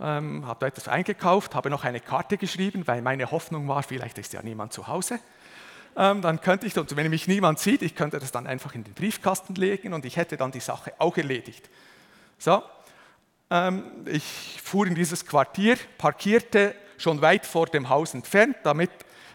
Ähm, 0.00 0.46
habe 0.46 0.60
da 0.60 0.66
etwas 0.66 0.86
eingekauft, 0.88 1.54
habe 1.54 1.70
noch 1.70 1.84
eine 1.84 2.00
Karte 2.00 2.36
geschrieben, 2.36 2.86
weil 2.86 3.00
meine 3.02 3.30
Hoffnung 3.30 3.66
war, 3.68 3.82
vielleicht 3.82 4.18
ist 4.18 4.32
ja 4.32 4.42
niemand 4.42 4.72
zu 4.72 4.86
Hause 4.86 5.18
dann 5.98 6.40
könnte 6.40 6.64
ich, 6.64 6.78
und 6.78 6.94
wenn 6.94 7.10
mich 7.10 7.26
niemand 7.26 7.58
sieht, 7.58 7.82
ich 7.82 7.96
könnte 7.96 8.20
das 8.20 8.30
dann 8.30 8.46
einfach 8.46 8.72
in 8.72 8.84
den 8.84 8.94
Briefkasten 8.94 9.56
legen 9.56 9.92
und 9.92 10.04
ich 10.04 10.16
hätte 10.16 10.36
dann 10.36 10.52
die 10.52 10.60
Sache 10.60 10.92
auch 10.98 11.16
erledigt. 11.16 11.68
So, 12.38 12.62
ähm, 13.50 13.82
ich 14.06 14.60
fuhr 14.62 14.86
in 14.86 14.94
dieses 14.94 15.26
Quartier, 15.26 15.76
parkierte 15.96 16.76
schon 16.98 17.20
weit 17.20 17.44
vor 17.46 17.66
dem 17.66 17.88
Haus 17.88 18.14
entfernt, 18.14 18.56
damit 18.62 18.90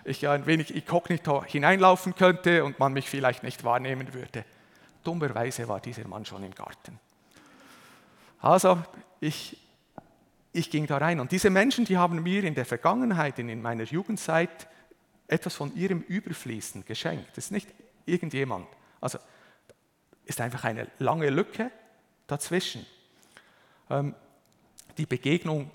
ich 0.06 0.26
ein 0.26 0.46
wenig 0.46 0.74
inkognito 0.74 1.44
hineinlaufen 1.44 2.16
könnte 2.16 2.64
und 2.64 2.80
man 2.80 2.94
mich 2.94 3.10
vielleicht 3.10 3.44
nicht 3.44 3.66
wahrnehmen 3.66 4.14
würde. 4.14 4.46
Dummerweise 5.04 5.68
war 5.68 5.82
dieser 5.82 6.08
Mann 6.08 6.26
schon 6.26 6.44
im 6.44 6.56
Garten. 6.56 6.98
Also, 8.40 8.82
ich, 9.20 9.58
ich 10.54 10.70
ging 10.70 10.88
da 10.88 10.98
rein. 10.98 11.20
Und 11.20 11.34
diese 11.34 11.50
Menschen, 11.50 11.84
die 11.84 11.98
haben 11.98 12.24
mir 12.24 12.46
in 12.46 12.56
der 12.56 12.66
Vergangenheit, 12.66 13.38
in 13.38 13.62
meiner 13.62 13.84
Jugendzeit, 13.84 14.68
etwas 15.28 15.56
von 15.56 15.76
ihrem 15.76 16.02
Überfließen 16.02 16.86
geschenkt. 16.86 17.30
Das 17.36 17.46
ist 17.46 17.52
nicht 17.52 17.68
irgendjemand. 18.06 18.68
Also 19.02 19.20
ist 20.26 20.42
einfach 20.42 20.64
eine 20.64 20.88
lange 21.00 21.30
Lücke 21.30 21.72
dazwischen. 22.28 22.86
Ähm, 23.90 24.16
die 24.98 25.06
Begegnung, 25.06 25.72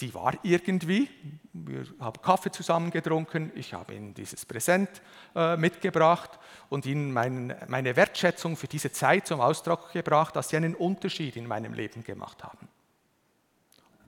die 0.00 0.14
war 0.14 0.34
irgendwie. 0.42 1.08
Wir 1.52 1.86
haben 1.98 2.22
Kaffee 2.22 2.52
zusammen 2.52 2.90
getrunken. 2.90 3.50
Ich 3.54 3.74
habe 3.74 3.94
ihnen 3.94 4.14
dieses 4.14 4.46
Präsent 4.46 4.88
äh, 5.34 5.56
mitgebracht 5.56 6.38
und 6.68 6.86
ihnen 6.86 7.12
mein, 7.12 7.56
meine 7.66 7.96
Wertschätzung 7.96 8.56
für 8.56 8.68
diese 8.68 8.92
Zeit 8.92 9.26
zum 9.26 9.40
Ausdruck 9.40 9.92
gebracht, 9.92 10.36
dass 10.36 10.50
sie 10.50 10.56
einen 10.56 10.74
Unterschied 10.74 11.36
in 11.36 11.46
meinem 11.46 11.72
Leben 11.72 12.04
gemacht 12.04 12.44
haben. 12.44 12.68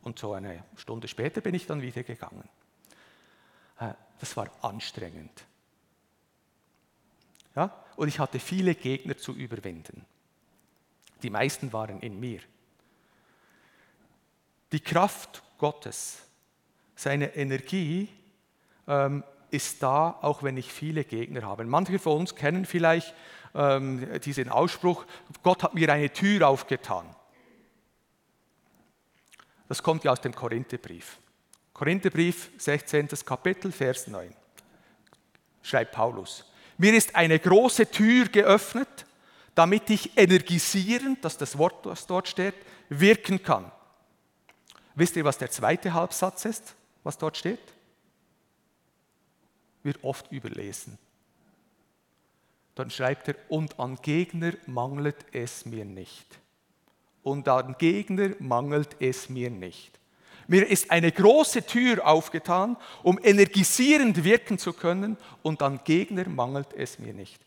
Und 0.02 0.18
so 0.18 0.32
eine 0.32 0.64
Stunde 0.76 1.08
später 1.08 1.40
bin 1.40 1.54
ich 1.54 1.66
dann 1.66 1.82
wieder 1.82 2.02
gegangen. 2.02 2.48
Äh, 3.80 3.94
das 4.20 4.36
war 4.36 4.50
anstrengend. 4.62 5.44
Ja? 7.56 7.74
Und 7.96 8.08
ich 8.08 8.18
hatte 8.18 8.38
viele 8.38 8.74
Gegner 8.74 9.16
zu 9.16 9.34
überwinden. 9.34 10.06
Die 11.22 11.30
meisten 11.30 11.72
waren 11.72 12.00
in 12.00 12.20
mir. 12.20 12.40
Die 14.72 14.80
Kraft 14.80 15.42
Gottes, 15.58 16.22
seine 16.94 17.34
Energie 17.34 18.08
ähm, 18.86 19.24
ist 19.50 19.82
da, 19.82 20.18
auch 20.22 20.42
wenn 20.42 20.56
ich 20.56 20.72
viele 20.72 21.04
Gegner 21.04 21.42
habe. 21.42 21.64
Manche 21.64 21.98
von 21.98 22.20
uns 22.20 22.34
kennen 22.34 22.64
vielleicht 22.64 23.14
ähm, 23.54 24.20
diesen 24.20 24.48
Ausspruch, 24.48 25.04
Gott 25.42 25.62
hat 25.62 25.74
mir 25.74 25.92
eine 25.92 26.12
Tür 26.12 26.48
aufgetan. 26.48 27.14
Das 29.68 29.82
kommt 29.82 30.04
ja 30.04 30.12
aus 30.12 30.20
dem 30.20 30.34
Korintherbrief. 30.34 31.18
Korintherbrief, 31.80 32.50
16. 32.58 33.08
Kapitel, 33.24 33.72
Vers 33.72 34.06
9. 34.06 34.34
Schreibt 35.62 35.92
Paulus. 35.92 36.44
Mir 36.76 36.92
ist 36.92 37.16
eine 37.16 37.38
große 37.38 37.90
Tür 37.90 38.28
geöffnet, 38.28 39.06
damit 39.54 39.88
ich 39.88 40.14
energisierend, 40.18 41.24
das 41.24 41.32
ist 41.32 41.40
das 41.40 41.56
Wort, 41.56 41.86
das 41.86 42.06
dort 42.06 42.28
steht, 42.28 42.52
wirken 42.90 43.42
kann. 43.42 43.72
Wisst 44.94 45.16
ihr, 45.16 45.24
was 45.24 45.38
der 45.38 45.50
zweite 45.50 45.94
Halbsatz 45.94 46.44
ist, 46.44 46.74
was 47.02 47.16
dort 47.16 47.38
steht? 47.38 47.72
Wird 49.82 50.04
oft 50.04 50.30
überlesen. 50.30 50.98
Dann 52.74 52.90
schreibt 52.90 53.28
er, 53.28 53.36
und 53.48 53.80
an 53.80 53.96
Gegner 54.02 54.52
mangelt 54.66 55.24
es 55.32 55.64
mir 55.64 55.86
nicht. 55.86 56.26
Und 57.22 57.48
an 57.48 57.76
Gegner 57.78 58.32
mangelt 58.38 58.96
es 59.00 59.30
mir 59.30 59.48
nicht. 59.48 59.99
Mir 60.50 60.68
ist 60.68 60.90
eine 60.90 61.12
große 61.12 61.64
Tür 61.64 62.04
aufgetan, 62.04 62.76
um 63.04 63.20
energisierend 63.22 64.24
wirken 64.24 64.58
zu 64.58 64.72
können 64.72 65.16
und 65.42 65.62
an 65.62 65.78
Gegner 65.84 66.28
mangelt 66.28 66.74
es 66.74 66.98
mir 66.98 67.14
nicht. 67.14 67.40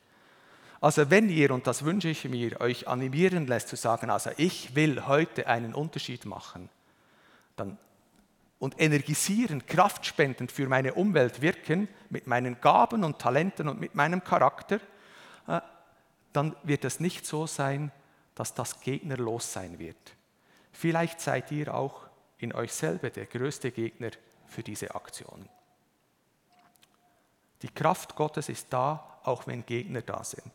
Also 0.80 1.10
wenn 1.10 1.28
ihr, 1.28 1.52
und 1.52 1.68
das 1.68 1.84
wünsche 1.84 2.08
ich 2.08 2.24
mir, 2.24 2.62
euch 2.62 2.88
animieren 2.88 3.46
lässt 3.46 3.68
zu 3.68 3.76
sagen, 3.76 4.10
also 4.10 4.30
ich 4.38 4.74
will 4.76 5.06
heute 5.06 5.48
einen 5.48 5.74
Unterschied 5.74 6.24
machen 6.24 6.70
dann, 7.58 7.78
und 8.58 8.80
energisieren, 8.80 9.66
kraftspendend 9.66 10.50
für 10.50 10.70
meine 10.70 10.94
Umwelt 10.94 11.42
wirken, 11.42 11.90
mit 12.10 12.26
meinen 12.26 12.62
Gaben 12.62 13.04
und 13.04 13.20
Talenten 13.20 13.68
und 13.68 13.82
mit 13.82 13.96
meinem 13.96 14.24
Charakter, 14.24 14.80
äh, 15.50 15.60
dann 16.32 16.56
wird 16.64 16.86
es 16.86 17.02
nicht 17.02 17.26
so 17.26 17.48
sein, 17.48 17.92
dass 18.34 18.54
das 18.54 18.80
gegnerlos 18.80 19.52
sein 19.52 19.78
wird. 19.78 20.16
Vielleicht 20.72 21.20
seid 21.20 21.52
ihr 21.52 21.76
auch 21.76 22.13
in 22.44 22.54
euch 22.54 22.74
selber 22.74 23.10
der 23.10 23.26
größte 23.26 23.72
Gegner 23.72 24.12
für 24.48 24.62
diese 24.62 24.94
Aktion. 24.94 25.48
Die 27.62 27.70
Kraft 27.70 28.16
Gottes 28.16 28.50
ist 28.50 28.68
da, 28.70 29.20
auch 29.24 29.48
wenn 29.48 29.66
Gegner 29.66 30.02
da 30.02 30.24
sind. 30.24 30.52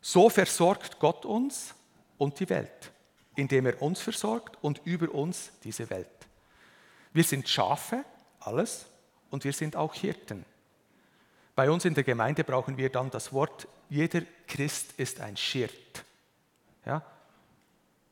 So 0.00 0.30
versorgt 0.30 0.98
Gott 0.98 1.26
uns 1.26 1.74
und 2.16 2.40
die 2.40 2.48
Welt, 2.48 2.92
indem 3.36 3.66
er 3.66 3.82
uns 3.82 4.00
versorgt 4.00 4.56
und 4.62 4.80
über 4.84 5.10
uns 5.12 5.52
diese 5.62 5.88
Welt. 5.90 6.08
Wir 7.12 7.24
sind 7.24 7.48
Schafe, 7.48 8.04
alles, 8.40 8.86
und 9.30 9.44
wir 9.44 9.52
sind 9.52 9.76
auch 9.76 9.94
Hirten. 9.94 10.44
Bei 11.54 11.70
uns 11.70 11.84
in 11.84 11.94
der 11.94 12.04
Gemeinde 12.04 12.44
brauchen 12.44 12.76
wir 12.76 12.90
dann 12.90 13.10
das 13.10 13.32
Wort, 13.32 13.68
jeder 13.88 14.22
Christ 14.46 14.94
ist 14.96 15.20
ein 15.20 15.36
Schirt. 15.36 16.04
Ja? 16.84 17.02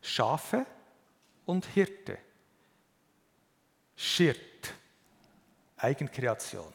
Schafe 0.00 0.66
und 1.46 1.66
Hirte. 1.66 2.18
Schirt, 3.96 4.74
Eigenkreation. 5.76 6.72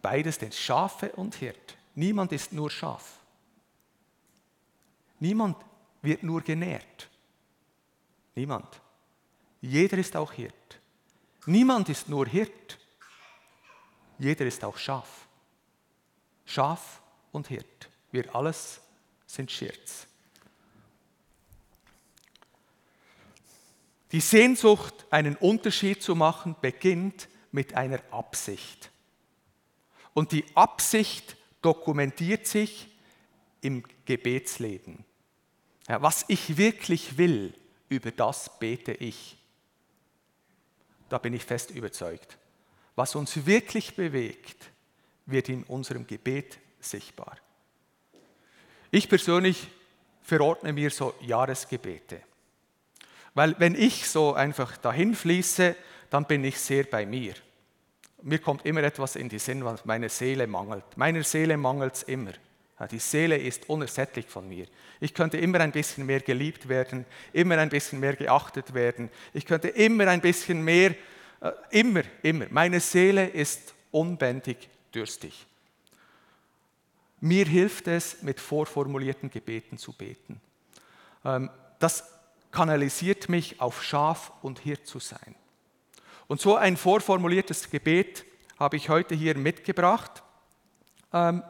Beides 0.00 0.36
sind 0.36 0.54
Schafe 0.54 1.12
und 1.12 1.34
Hirt. 1.34 1.76
Niemand 1.94 2.32
ist 2.32 2.52
nur 2.52 2.70
Schaf. 2.70 3.18
Niemand 5.18 5.56
wird 6.00 6.22
nur 6.22 6.40
genährt. 6.40 7.08
Niemand. 8.34 8.80
Jeder 9.60 9.98
ist 9.98 10.16
auch 10.16 10.32
Hirt. 10.32 10.80
Niemand 11.46 11.88
ist 11.88 12.08
nur 12.08 12.26
Hirt. 12.26 12.78
Jeder 14.18 14.46
ist 14.46 14.64
auch 14.64 14.78
Schaf. 14.78 15.28
Schaf 16.44 17.02
und 17.32 17.48
Hirt. 17.48 17.90
Wir 18.10 18.34
alles 18.34 18.80
sind 19.26 19.50
Schirts. 19.50 20.07
Die 24.12 24.20
Sehnsucht, 24.20 25.06
einen 25.10 25.36
Unterschied 25.36 26.02
zu 26.02 26.14
machen, 26.14 26.56
beginnt 26.60 27.28
mit 27.52 27.74
einer 27.74 28.00
Absicht. 28.10 28.90
Und 30.14 30.32
die 30.32 30.44
Absicht 30.54 31.36
dokumentiert 31.62 32.46
sich 32.46 32.88
im 33.60 33.84
Gebetsleben. 34.04 35.04
Ja, 35.88 36.02
was 36.02 36.24
ich 36.28 36.56
wirklich 36.56 37.18
will, 37.18 37.54
über 37.88 38.10
das 38.10 38.58
bete 38.58 38.92
ich. 38.92 39.36
Da 41.08 41.18
bin 41.18 41.32
ich 41.32 41.44
fest 41.44 41.70
überzeugt. 41.70 42.38
Was 42.94 43.14
uns 43.14 43.46
wirklich 43.46 43.94
bewegt, 43.94 44.70
wird 45.26 45.48
in 45.48 45.62
unserem 45.64 46.06
Gebet 46.06 46.58
sichtbar. 46.80 47.38
Ich 48.90 49.08
persönlich 49.08 49.68
verordne 50.22 50.72
mir 50.72 50.90
so 50.90 51.14
Jahresgebete. 51.20 52.22
Weil 53.34 53.54
wenn 53.58 53.74
ich 53.74 54.08
so 54.08 54.34
einfach 54.34 54.76
dahin 54.76 55.14
fließe, 55.14 55.76
dann 56.10 56.24
bin 56.24 56.44
ich 56.44 56.58
sehr 56.58 56.84
bei 56.84 57.06
mir. 57.06 57.34
Mir 58.22 58.38
kommt 58.38 58.66
immer 58.66 58.82
etwas 58.82 59.16
in 59.16 59.28
die 59.28 59.38
Sinn, 59.38 59.64
was 59.64 59.84
meine 59.84 60.08
Seele 60.08 60.46
mangelt. 60.46 60.84
Meiner 60.96 61.22
Seele 61.22 61.56
mangelt 61.56 61.94
es 61.94 62.02
immer. 62.04 62.32
Die 62.90 62.98
Seele 62.98 63.36
ist 63.36 63.68
unersättlich 63.68 64.26
von 64.26 64.48
mir. 64.48 64.66
Ich 65.00 65.12
könnte 65.12 65.36
immer 65.36 65.60
ein 65.60 65.72
bisschen 65.72 66.06
mehr 66.06 66.20
geliebt 66.20 66.68
werden, 66.68 67.04
immer 67.32 67.58
ein 67.58 67.68
bisschen 67.68 67.98
mehr 67.98 68.14
geachtet 68.14 68.72
werden. 68.72 69.10
Ich 69.34 69.46
könnte 69.46 69.68
immer 69.68 70.06
ein 70.06 70.20
bisschen 70.20 70.62
mehr, 70.62 70.94
äh, 71.40 71.52
immer, 71.70 72.02
immer. 72.22 72.46
Meine 72.50 72.78
Seele 72.78 73.26
ist 73.26 73.74
unbändig 73.90 74.68
dürstig. 74.94 75.46
Mir 77.20 77.46
hilft 77.46 77.88
es, 77.88 78.22
mit 78.22 78.38
vorformulierten 78.38 79.30
Gebeten 79.30 79.76
zu 79.76 79.92
beten. 79.92 80.40
Ähm, 81.24 81.50
das 81.80 82.04
kanalisiert 82.50 83.28
mich 83.28 83.60
auf 83.60 83.82
Schaf 83.82 84.32
und 84.42 84.58
Hirt 84.58 84.86
zu 84.86 84.98
sein. 84.98 85.34
Und 86.26 86.40
so 86.40 86.56
ein 86.56 86.76
vorformuliertes 86.76 87.70
Gebet 87.70 88.24
habe 88.58 88.76
ich 88.76 88.88
heute 88.88 89.14
hier 89.14 89.36
mitgebracht. 89.36 90.22
Ähm, 91.12 91.42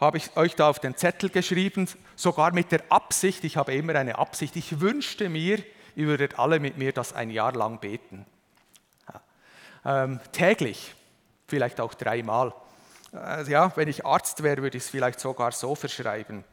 habe 0.00 0.18
ich 0.18 0.36
euch 0.36 0.56
da 0.56 0.68
auf 0.68 0.80
den 0.80 0.96
Zettel 0.96 1.30
geschrieben, 1.30 1.88
sogar 2.16 2.52
mit 2.52 2.72
der 2.72 2.82
Absicht, 2.88 3.44
ich 3.44 3.56
habe 3.56 3.74
immer 3.74 3.94
eine 3.94 4.18
Absicht, 4.18 4.56
ich 4.56 4.80
wünschte 4.80 5.28
mir, 5.28 5.62
ihr 5.94 6.06
würdet 6.06 6.38
alle 6.38 6.58
mit 6.58 6.76
mir 6.76 6.92
das 6.92 7.12
ein 7.12 7.30
Jahr 7.30 7.52
lang 7.52 7.78
beten. 7.78 8.26
Ähm, 9.84 10.20
täglich, 10.32 10.94
vielleicht 11.48 11.80
auch 11.80 11.94
dreimal. 11.94 12.54
Äh, 13.12 13.50
ja, 13.50 13.72
wenn 13.76 13.88
ich 13.88 14.06
Arzt 14.06 14.42
wäre, 14.42 14.62
würde 14.62 14.76
ich 14.76 14.84
es 14.84 14.90
vielleicht 14.90 15.20
sogar 15.20 15.52
so 15.52 15.74
verschreiben. 15.74 16.44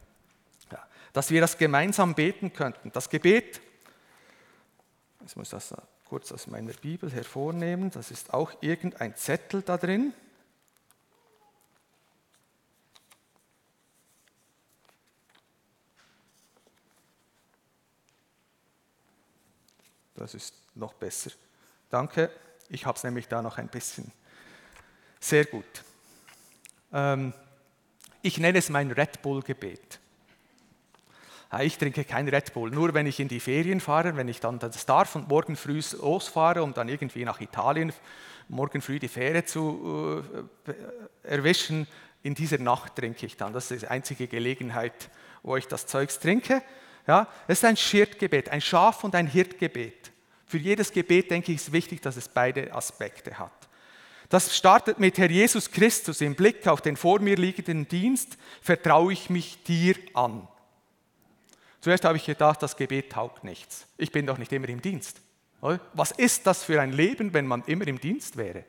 Dass 1.14 1.32
wir 1.32 1.42
das 1.42 1.58
gemeinsam 1.58 2.16
beten 2.16 2.54
könnten. 2.54 2.92
Das 2.92 3.10
Gebet, 3.10 3.62
ich 5.26 5.36
muss 5.36 5.50
das 5.50 5.74
kurz 6.06 6.32
aus 6.32 6.48
meiner 6.48 6.74
Bibel 6.74 7.12
hervornehmen, 7.12 7.92
das 7.92 8.12
ist 8.12 8.34
auch 8.34 8.52
irgendein 8.62 9.16
Zettel 9.16 9.62
da 9.62 9.78
drin. 9.78 10.14
Das 20.16 20.34
ist 20.34 20.54
noch 20.76 20.94
besser. 20.94 21.32
Danke. 21.90 22.30
Ich 22.68 22.86
habe 22.86 22.98
es 22.98 23.04
nämlich 23.04 23.28
da 23.28 23.42
noch 23.42 23.58
ein 23.58 23.70
bisschen. 23.70 24.12
Sehr 25.20 25.46
gut. 25.46 25.84
Ähm, 26.92 27.34
ich 28.22 28.38
nenne 28.38 28.60
es 28.60 28.70
mein 28.70 28.92
Red 28.92 29.22
Bull-Gebet. 29.22 29.99
Ich 31.62 31.80
trinke 31.80 32.04
kein 32.04 32.28
Red 32.28 32.54
Bull, 32.54 32.70
nur 32.70 32.94
wenn 32.94 33.08
ich 33.08 33.20
in 33.20 33.28
die 33.28 33.40
Ferien 33.40 33.80
fahre, 33.80 34.16
wenn 34.16 34.28
ich 34.28 34.40
dann 34.40 34.60
das 34.60 34.86
darf 34.86 35.16
und 35.16 35.30
morgen 35.30 35.56
früh 35.56 35.82
losfahre, 36.00 36.62
um 36.62 36.76
dann 36.76 36.90
irgendwie 36.90 37.26
nach 37.26 37.42
Italien 37.42 37.92
morgen 38.50 38.82
früh 38.82 39.00
die 39.00 39.08
Fähre 39.08 39.46
zu 39.46 40.24
äh, 40.68 40.74
erwischen. 41.24 41.88
In 42.22 42.36
dieser 42.36 42.60
Nacht 42.60 42.96
trinke 42.96 43.26
ich 43.26 43.38
dann. 43.38 43.54
Das 43.54 43.72
ist 43.72 43.84
die 43.84 43.88
einzige 43.88 44.28
Gelegenheit, 44.28 45.10
wo 45.42 45.56
ich 45.56 45.68
das 45.68 45.88
Zeugs 45.88 46.20
trinke. 46.20 46.62
Ja, 47.08 47.28
es 47.48 47.60
ist 47.60 47.66
ein 47.66 47.78
Schirtgebet, 47.78 48.50
ein 48.50 48.62
Schaf- 48.62 49.04
und 49.04 49.16
ein 49.16 49.26
Hirtgebet. 49.26 50.12
Für 50.46 50.58
jedes 50.58 50.92
Gebet, 50.92 51.32
denke 51.32 51.52
ich, 51.52 51.58
ist 51.58 51.72
wichtig, 51.72 52.02
dass 52.02 52.18
es 52.18 52.28
beide 52.28 52.74
Aspekte 52.74 53.40
hat. 53.40 53.52
Das 54.30 54.56
startet 54.56 55.00
mit 55.00 55.18
Herr 55.18 55.32
Jesus 55.32 55.72
Christus. 55.72 56.22
Im 56.22 56.36
Blick 56.36 56.68
auf 56.68 56.82
den 56.82 56.96
vor 56.96 57.20
mir 57.20 57.36
liegenden 57.36 57.88
Dienst 57.88 58.38
vertraue 58.62 59.14
ich 59.14 59.32
mich 59.32 59.64
dir 59.64 59.96
an. 60.14 60.48
Zuerst 61.82 62.04
habe 62.06 62.18
ich 62.18 62.26
gedacht, 62.26 62.62
das 62.62 62.76
Gebet 62.76 63.12
taugt 63.12 63.44
nichts. 63.44 63.88
Ich 63.98 64.12
bin 64.12 64.26
doch 64.26 64.38
nicht 64.38 64.52
immer 64.52 64.68
im 64.70 64.82
Dienst. 64.82 65.22
Was 65.94 66.12
ist 66.12 66.48
das 66.48 66.64
für 66.64 66.82
ein 66.82 66.92
Leben, 66.92 67.34
wenn 67.34 67.48
man 67.48 67.64
immer 67.66 67.88
im 67.88 68.00
Dienst 68.00 68.38
wäre? 68.38 68.66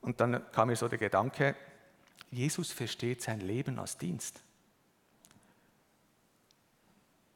Und 0.00 0.20
dann 0.20 0.50
kam 0.52 0.68
mir 0.68 0.76
so 0.76 0.88
der 0.88 0.98
Gedanke, 0.98 1.56
Jesus 2.30 2.72
versteht 2.72 3.22
sein 3.22 3.40
Leben 3.40 3.78
als 3.78 3.96
Dienst. 3.96 4.40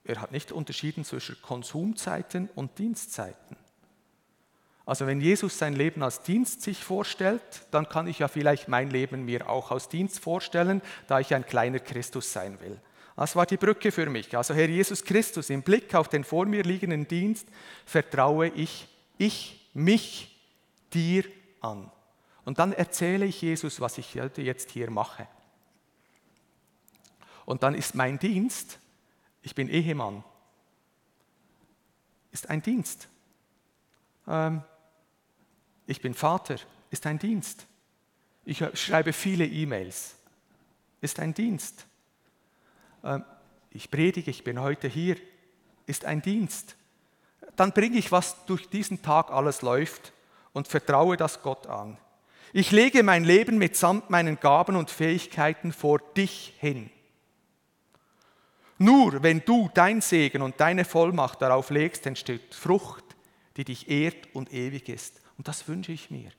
Er 0.04 0.20
hat 0.20 0.32
nicht 0.32 0.52
unterschieden 0.52 1.04
zwischen 1.04 1.40
Konsumzeiten 1.42 2.48
und 2.54 2.78
Dienstzeiten. 2.78 3.56
Also 4.88 5.07
wenn 5.07 5.20
Jesus 5.20 5.59
sein 5.59 5.74
Leben 5.74 6.03
als 6.03 6.22
Dienst 6.22 6.62
sich 6.62 6.83
vorstellt, 6.83 7.42
dann 7.70 7.90
kann 7.90 8.07
ich 8.07 8.20
ja 8.20 8.29
vielleicht 8.29 8.68
mein 8.68 8.88
Leben 8.88 9.27
mir 9.27 9.46
auch 9.46 9.70
als 9.70 9.90
Dienst 9.90 10.18
vorstellen, 10.18 10.81
da 11.09 11.20
ich 11.20 11.35
ein 11.35 11.44
kleiner 11.44 11.79
Christus 11.79 12.33
sein 12.33 12.59
will. 12.62 12.81
Das 13.14 13.37
war 13.37 13.44
die 13.44 13.59
Brücke 13.59 13.92
für 13.92 14.09
mich. 14.09 14.35
Also 14.35 14.55
Herr 14.55 14.66
Jesus 14.66 15.05
Christus, 15.05 15.51
im 15.51 15.61
Blick 15.61 15.94
auf 15.94 16.09
den 16.09 16.24
vor 16.24 16.46
mir 16.46 16.62
liegenden 16.62 17.07
Dienst 17.07 17.46
vertraue 17.85 18.48
ich, 18.48 18.88
ich, 19.18 19.68
mich 19.74 20.40
dir 20.94 21.24
an. 21.61 21.90
Und 22.46 22.59
dann 22.59 22.72
erzähle 22.72 23.27
ich 23.27 23.42
Jesus, 23.42 23.83
was 23.83 23.98
ich 23.98 24.14
jetzt 24.14 24.70
hier 24.70 24.90
mache. 24.90 25.29
Und 27.44 27.62
dann 27.62 27.74
ist 27.74 27.94
mein 27.94 28.18
Dienst, 28.18 28.79
ich 29.42 29.55
bin 29.55 29.68
Ehemann, 29.68 30.24
ist 32.33 32.48
ein 32.48 32.62
Dienst. 32.62 33.07
Ähm, 34.27 34.62
ich 35.88 36.03
bin 36.03 36.12
Vater, 36.12 36.57
ist 36.90 37.07
ein 37.07 37.18
Dienst. 37.18 37.66
Ich 38.44 38.62
schreibe 38.74 39.12
viele 39.12 39.46
E-Mails, 39.46 40.14
ist 41.01 41.18
ein 41.18 41.33
Dienst. 41.33 41.87
Ähm, 43.03 43.24
ich 43.70 43.90
predige, 43.90 44.31
ich 44.31 44.44
bin 44.44 44.61
heute 44.61 44.87
hier, 44.87 45.16
ist 45.87 46.05
ein 46.05 46.20
Dienst. 46.20 46.77
Dann 47.57 47.72
bringe 47.72 47.98
ich, 47.98 48.12
was 48.12 48.44
durch 48.44 48.68
diesen 48.68 49.01
Tag 49.01 49.31
alles 49.31 49.62
läuft 49.62 50.12
und 50.53 50.68
vertraue 50.68 51.16
das 51.16 51.42
Gott 51.42 51.66
an. 51.66 51.96
Ich 52.53 52.70
lege 52.70 53.03
mein 53.03 53.24
Leben 53.24 53.57
mitsamt 53.57 54.11
meinen 54.11 54.38
Gaben 54.38 54.77
und 54.77 54.90
Fähigkeiten 54.90 55.72
vor 55.72 56.01
dich 56.16 56.55
hin. 56.59 56.90
Nur 58.77 59.22
wenn 59.22 59.42
du 59.44 59.70
dein 59.72 60.03
Segen 60.03 60.42
und 60.42 60.61
deine 60.61 60.85
Vollmacht 60.85 61.40
darauf 61.40 61.70
legst, 61.70 62.07
entsteht 62.07 62.55
Frucht, 62.55 63.05
die 63.57 63.64
dich 63.64 63.88
ehrt 63.88 64.35
und 64.35 64.53
ewig 64.53 64.88
ist. 64.90 65.20
Und 65.38 65.48
das 65.48 65.66
wünsche 65.68 65.92
ich 65.92 66.11
mir. 66.11 66.31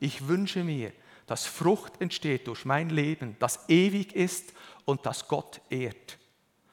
Ich 0.00 0.26
wünsche 0.28 0.64
mir, 0.64 0.92
dass 1.26 1.46
Frucht 1.46 2.00
entsteht 2.00 2.46
durch 2.46 2.64
mein 2.64 2.88
Leben, 2.88 3.36
das 3.38 3.68
ewig 3.68 4.14
ist 4.14 4.52
und 4.84 5.04
das 5.04 5.28
Gott 5.28 5.60
ehrt. 5.70 6.18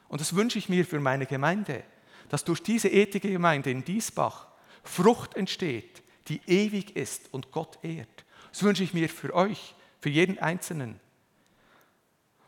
Und 0.08 0.20
das 0.20 0.34
wünsche 0.34 0.58
ich 0.58 0.68
mir 0.68 0.84
für 0.84 1.00
meine 1.00 1.26
Gemeinde, 1.26 1.82
dass 2.28 2.44
durch 2.44 2.62
diese 2.62 2.88
ethische 2.88 3.30
Gemeinde 3.30 3.70
in 3.70 3.84
Diesbach 3.84 4.48
Frucht 4.84 5.36
entsteht, 5.36 6.02
die 6.28 6.40
ewig 6.46 6.96
ist 6.96 7.32
und 7.32 7.50
Gott 7.50 7.78
ehrt. 7.82 8.24
Das 8.50 8.62
wünsche 8.62 8.84
ich 8.84 8.94
mir 8.94 9.08
für 9.08 9.34
euch, 9.34 9.74
für 10.00 10.10
jeden 10.10 10.38
Einzelnen. 10.38 11.00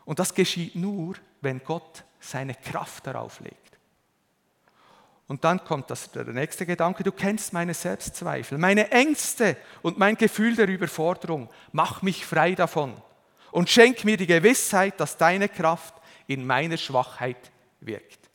Und 0.05 0.19
das 0.19 0.33
geschieht 0.33 0.75
nur, 0.75 1.15
wenn 1.41 1.63
Gott 1.63 2.03
seine 2.19 2.53
Kraft 2.55 3.07
darauf 3.07 3.39
legt. 3.39 3.64
Und 5.27 5.43
dann 5.43 5.63
kommt 5.63 5.89
das, 5.89 6.11
der 6.11 6.25
nächste 6.25 6.65
Gedanke, 6.65 7.03
du 7.03 7.11
kennst 7.11 7.51
meine 7.51 7.73
Selbstzweifel, 7.73 8.57
meine 8.59 8.91
Ängste 8.91 9.57
und 9.81 9.97
mein 9.97 10.17
Gefühl 10.17 10.55
der 10.55 10.67
Überforderung. 10.67 11.49
Mach 11.71 12.03
mich 12.03 12.25
frei 12.25 12.53
davon 12.53 12.93
und 13.51 13.69
schenk 13.69 14.03
mir 14.03 14.17
die 14.17 14.27
Gewissheit, 14.27 14.99
dass 14.99 15.17
deine 15.17 15.49
Kraft 15.49 15.95
in 16.27 16.45
meiner 16.45 16.77
Schwachheit 16.77 17.51
wirkt. 17.79 18.29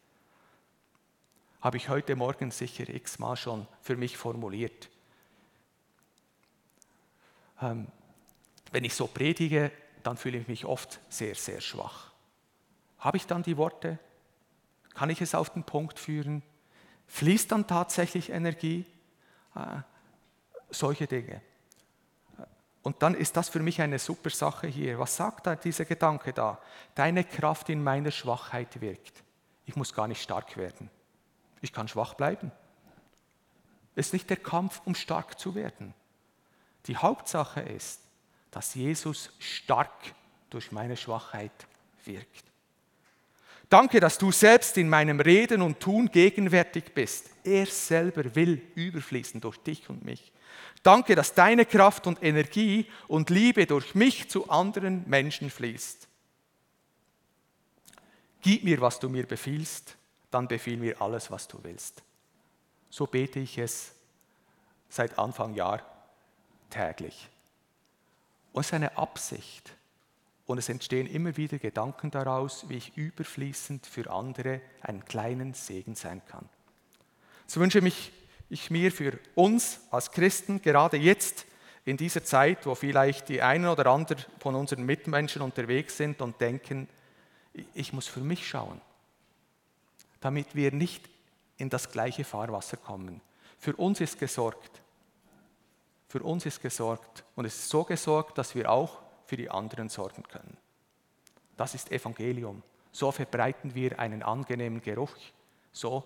Habe 1.60 1.76
ich 1.76 1.88
heute 1.88 2.16
Morgen 2.16 2.50
sicher 2.50 2.88
x-mal 2.88 3.36
schon 3.36 3.68
für 3.82 3.96
mich 3.96 4.16
formuliert. 4.16 4.88
Ähm, 7.60 7.86
wenn 8.72 8.84
ich 8.84 8.94
so 8.94 9.06
predige, 9.06 9.70
dann 10.02 10.16
fühle 10.16 10.38
ich 10.38 10.48
mich 10.48 10.64
oft 10.64 11.00
sehr, 11.08 11.34
sehr 11.34 11.60
schwach. 11.60 12.12
Habe 12.98 13.16
ich 13.16 13.26
dann 13.26 13.42
die 13.42 13.56
Worte? 13.56 13.98
Kann 14.94 15.10
ich 15.10 15.20
es 15.20 15.34
auf 15.34 15.50
den 15.50 15.64
Punkt 15.64 15.98
führen? 15.98 16.42
Fließt 17.10 17.50
dann 17.50 17.66
tatsächlich 17.66 18.30
Energie? 18.30 18.86
Äh, 19.56 19.82
solche 20.70 21.08
Dinge. 21.08 21.42
Und 22.82 23.02
dann 23.02 23.14
ist 23.14 23.36
das 23.36 23.48
für 23.48 23.58
mich 23.58 23.82
eine 23.82 23.98
super 23.98 24.30
Sache 24.30 24.68
hier. 24.68 24.98
Was 24.98 25.16
sagt 25.16 25.46
da 25.46 25.56
dieser 25.56 25.84
Gedanke 25.84 26.32
da? 26.32 26.58
Deine 26.94 27.24
Kraft 27.24 27.68
in 27.68 27.82
meiner 27.82 28.10
Schwachheit 28.10 28.80
wirkt. 28.80 29.22
ich 29.66 29.76
muss 29.76 29.92
gar 29.92 30.08
nicht 30.08 30.22
stark 30.22 30.56
werden. 30.56 30.88
Ich 31.60 31.72
kann 31.72 31.88
schwach 31.88 32.14
bleiben. 32.14 32.50
Es 33.94 34.06
ist 34.06 34.12
nicht 34.12 34.30
der 34.30 34.38
Kampf, 34.38 34.80
um 34.84 34.94
stark 34.94 35.38
zu 35.38 35.54
werden. 35.54 35.94
Die 36.86 36.96
Hauptsache 36.96 37.60
ist, 37.60 38.00
dass 38.50 38.74
Jesus 38.74 39.30
stark 39.38 40.14
durch 40.48 40.72
meine 40.72 40.96
Schwachheit 40.96 41.66
wirkt. 42.04 42.49
Danke, 43.70 44.00
dass 44.00 44.18
du 44.18 44.32
selbst 44.32 44.76
in 44.78 44.88
meinem 44.88 45.20
Reden 45.20 45.62
und 45.62 45.78
Tun 45.78 46.10
gegenwärtig 46.10 46.92
bist. 46.92 47.30
Er 47.44 47.66
selber 47.66 48.34
will 48.34 48.60
überfließen 48.74 49.40
durch 49.40 49.58
dich 49.58 49.88
und 49.88 50.04
mich. 50.04 50.32
Danke, 50.82 51.14
dass 51.14 51.34
deine 51.34 51.64
Kraft 51.64 52.08
und 52.08 52.20
Energie 52.20 52.86
und 53.06 53.30
Liebe 53.30 53.66
durch 53.66 53.94
mich 53.94 54.28
zu 54.28 54.50
anderen 54.50 55.08
Menschen 55.08 55.50
fließt. 55.50 56.08
Gib 58.40 58.64
mir, 58.64 58.80
was 58.80 58.98
du 58.98 59.08
mir 59.08 59.24
befiehlst, 59.24 59.96
dann 60.32 60.48
befiehl 60.48 60.76
mir 60.76 61.00
alles, 61.00 61.30
was 61.30 61.46
du 61.46 61.62
willst. 61.62 62.02
So 62.88 63.06
bete 63.06 63.38
ich 63.38 63.56
es 63.56 63.92
seit 64.88 65.16
Anfang 65.16 65.54
Jahr 65.54 65.82
täglich. 66.70 67.28
Und 68.52 68.62
es 68.62 68.66
ist 68.66 68.74
eine 68.74 68.98
Absicht. 68.98 69.72
Und 70.50 70.58
es 70.58 70.68
entstehen 70.68 71.06
immer 71.06 71.36
wieder 71.36 71.60
Gedanken 71.60 72.10
daraus, 72.10 72.68
wie 72.68 72.76
ich 72.76 72.96
überfließend 72.96 73.86
für 73.86 74.10
andere 74.10 74.60
einen 74.80 75.04
kleinen 75.04 75.54
Segen 75.54 75.94
sein 75.94 76.22
kann. 76.26 76.48
So 77.46 77.60
wünsche 77.60 77.80
mich, 77.80 78.10
ich 78.48 78.68
mir 78.68 78.90
für 78.90 79.16
uns 79.36 79.78
als 79.92 80.10
Christen 80.10 80.60
gerade 80.60 80.96
jetzt 80.96 81.46
in 81.84 81.96
dieser 81.96 82.24
Zeit, 82.24 82.66
wo 82.66 82.74
vielleicht 82.74 83.28
die 83.28 83.42
einen 83.42 83.66
oder 83.66 83.86
anderen 83.86 84.24
von 84.40 84.56
unseren 84.56 84.82
Mitmenschen 84.82 85.40
unterwegs 85.40 85.96
sind 85.96 86.20
und 86.20 86.40
denken, 86.40 86.88
ich 87.72 87.92
muss 87.92 88.08
für 88.08 88.18
mich 88.18 88.48
schauen, 88.48 88.80
damit 90.20 90.56
wir 90.56 90.72
nicht 90.72 91.08
in 91.58 91.70
das 91.70 91.92
gleiche 91.92 92.24
Fahrwasser 92.24 92.76
kommen. 92.76 93.20
Für 93.60 93.76
uns 93.76 94.00
ist 94.00 94.18
gesorgt. 94.18 94.82
Für 96.08 96.24
uns 96.24 96.44
ist 96.44 96.60
gesorgt. 96.60 97.22
Und 97.36 97.44
es 97.44 97.54
ist 97.54 97.68
so 97.68 97.84
gesorgt, 97.84 98.36
dass 98.36 98.56
wir 98.56 98.68
auch 98.68 98.98
für 99.30 99.36
die 99.36 99.48
anderen 99.48 99.88
sorgen 99.88 100.24
können. 100.24 100.56
Das 101.56 101.76
ist 101.76 101.92
Evangelium. 101.92 102.64
So 102.90 103.12
verbreiten 103.12 103.76
wir 103.76 103.96
einen 104.00 104.24
angenehmen 104.24 104.82
Geruch. 104.82 105.14
So 105.70 106.04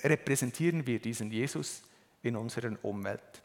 repräsentieren 0.00 0.86
wir 0.86 1.00
diesen 1.00 1.30
Jesus 1.30 1.82
in 2.22 2.36
unserer 2.36 2.76
Umwelt. 2.84 3.42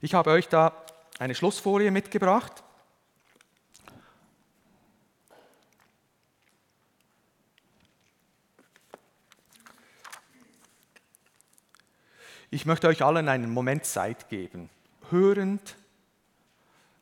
Ich 0.00 0.14
habe 0.14 0.30
euch 0.30 0.46
da 0.46 0.72
eine 1.18 1.34
Schlussfolie 1.34 1.90
mitgebracht. 1.90 2.62
Ich 12.52 12.66
möchte 12.66 12.86
euch 12.86 13.02
allen 13.02 13.28
einen 13.28 13.50
Moment 13.50 13.84
Zeit 13.84 14.28
geben, 14.28 14.70
hörend 15.10 15.77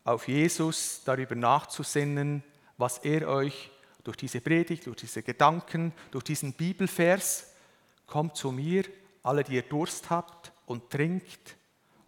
auf 0.06 0.28
Jesus 0.28 1.02
darüber 1.04 1.34
nachzusinnen, 1.34 2.42
was 2.78 2.98
er 2.98 3.28
euch 3.28 3.70
durch 4.04 4.16
diese 4.16 4.40
Predigt, 4.40 4.86
durch 4.86 4.98
diese 4.98 5.22
Gedanken, 5.22 5.92
durch 6.12 6.24
diesen 6.24 6.52
Bibelvers, 6.52 7.52
kommt 8.06 8.36
zu 8.36 8.52
mir, 8.52 8.84
alle, 9.24 9.42
die 9.42 9.56
ihr 9.56 9.62
Durst 9.62 10.08
habt 10.08 10.52
und 10.64 10.90
trinkt, 10.90 11.56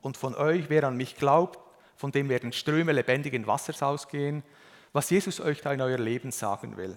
und 0.01 0.17
von 0.17 0.37
euch, 0.37 0.71
wer 0.71 0.85
an 0.85 0.97
mich 0.97 1.17
glaubt, 1.17 1.59
von 1.97 2.13
dem 2.13 2.29
werden 2.29 2.53
Ströme 2.53 2.93
lebendigen 2.93 3.49
Wassers 3.49 3.83
ausgehen, 3.83 4.45
was 4.93 5.11
Jesus 5.11 5.41
euch 5.41 5.61
da 5.61 5.73
in 5.73 5.81
euer 5.81 5.99
Leben 5.99 6.31
sagen 6.31 6.77
will. 6.77 6.97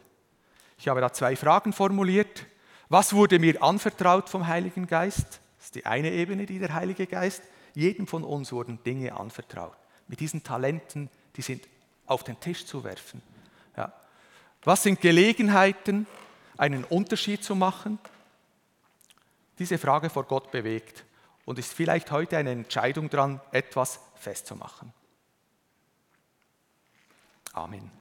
Ich 0.77 0.87
habe 0.87 1.01
da 1.01 1.11
zwei 1.11 1.35
Fragen 1.35 1.73
formuliert. 1.73 2.45
Was 2.89 3.13
wurde 3.13 3.39
mir 3.39 3.61
anvertraut 3.63 4.29
vom 4.29 4.45
Heiligen 4.45 4.85
Geist? 4.85 5.41
Das 5.57 5.65
ist 5.65 5.75
die 5.75 5.85
eine 5.87 6.11
Ebene, 6.11 6.45
die 6.45 6.59
der 6.59 6.75
Heilige 6.75 7.07
Geist. 7.07 7.41
Jedem 7.73 8.05
von 8.05 8.23
uns 8.23 8.51
wurden 8.51 8.83
Dinge 8.83 9.19
anvertraut. 9.19 9.80
Mit 10.11 10.19
diesen 10.19 10.43
Talenten, 10.43 11.09
die 11.37 11.41
sind 11.41 11.69
auf 12.05 12.25
den 12.25 12.37
Tisch 12.41 12.65
zu 12.65 12.83
werfen. 12.83 13.21
Ja. 13.77 13.93
Was 14.63 14.83
sind 14.83 14.99
Gelegenheiten, 14.99 16.05
einen 16.57 16.83
Unterschied 16.83 17.45
zu 17.45 17.55
machen? 17.55 17.97
Diese 19.57 19.77
Frage 19.77 20.09
vor 20.09 20.25
Gott 20.25 20.51
bewegt 20.51 21.05
und 21.45 21.57
ist 21.59 21.73
vielleicht 21.73 22.11
heute 22.11 22.37
eine 22.37 22.51
Entscheidung 22.51 23.09
dran, 23.09 23.39
etwas 23.53 24.01
festzumachen. 24.15 24.91
Amen. 27.53 28.00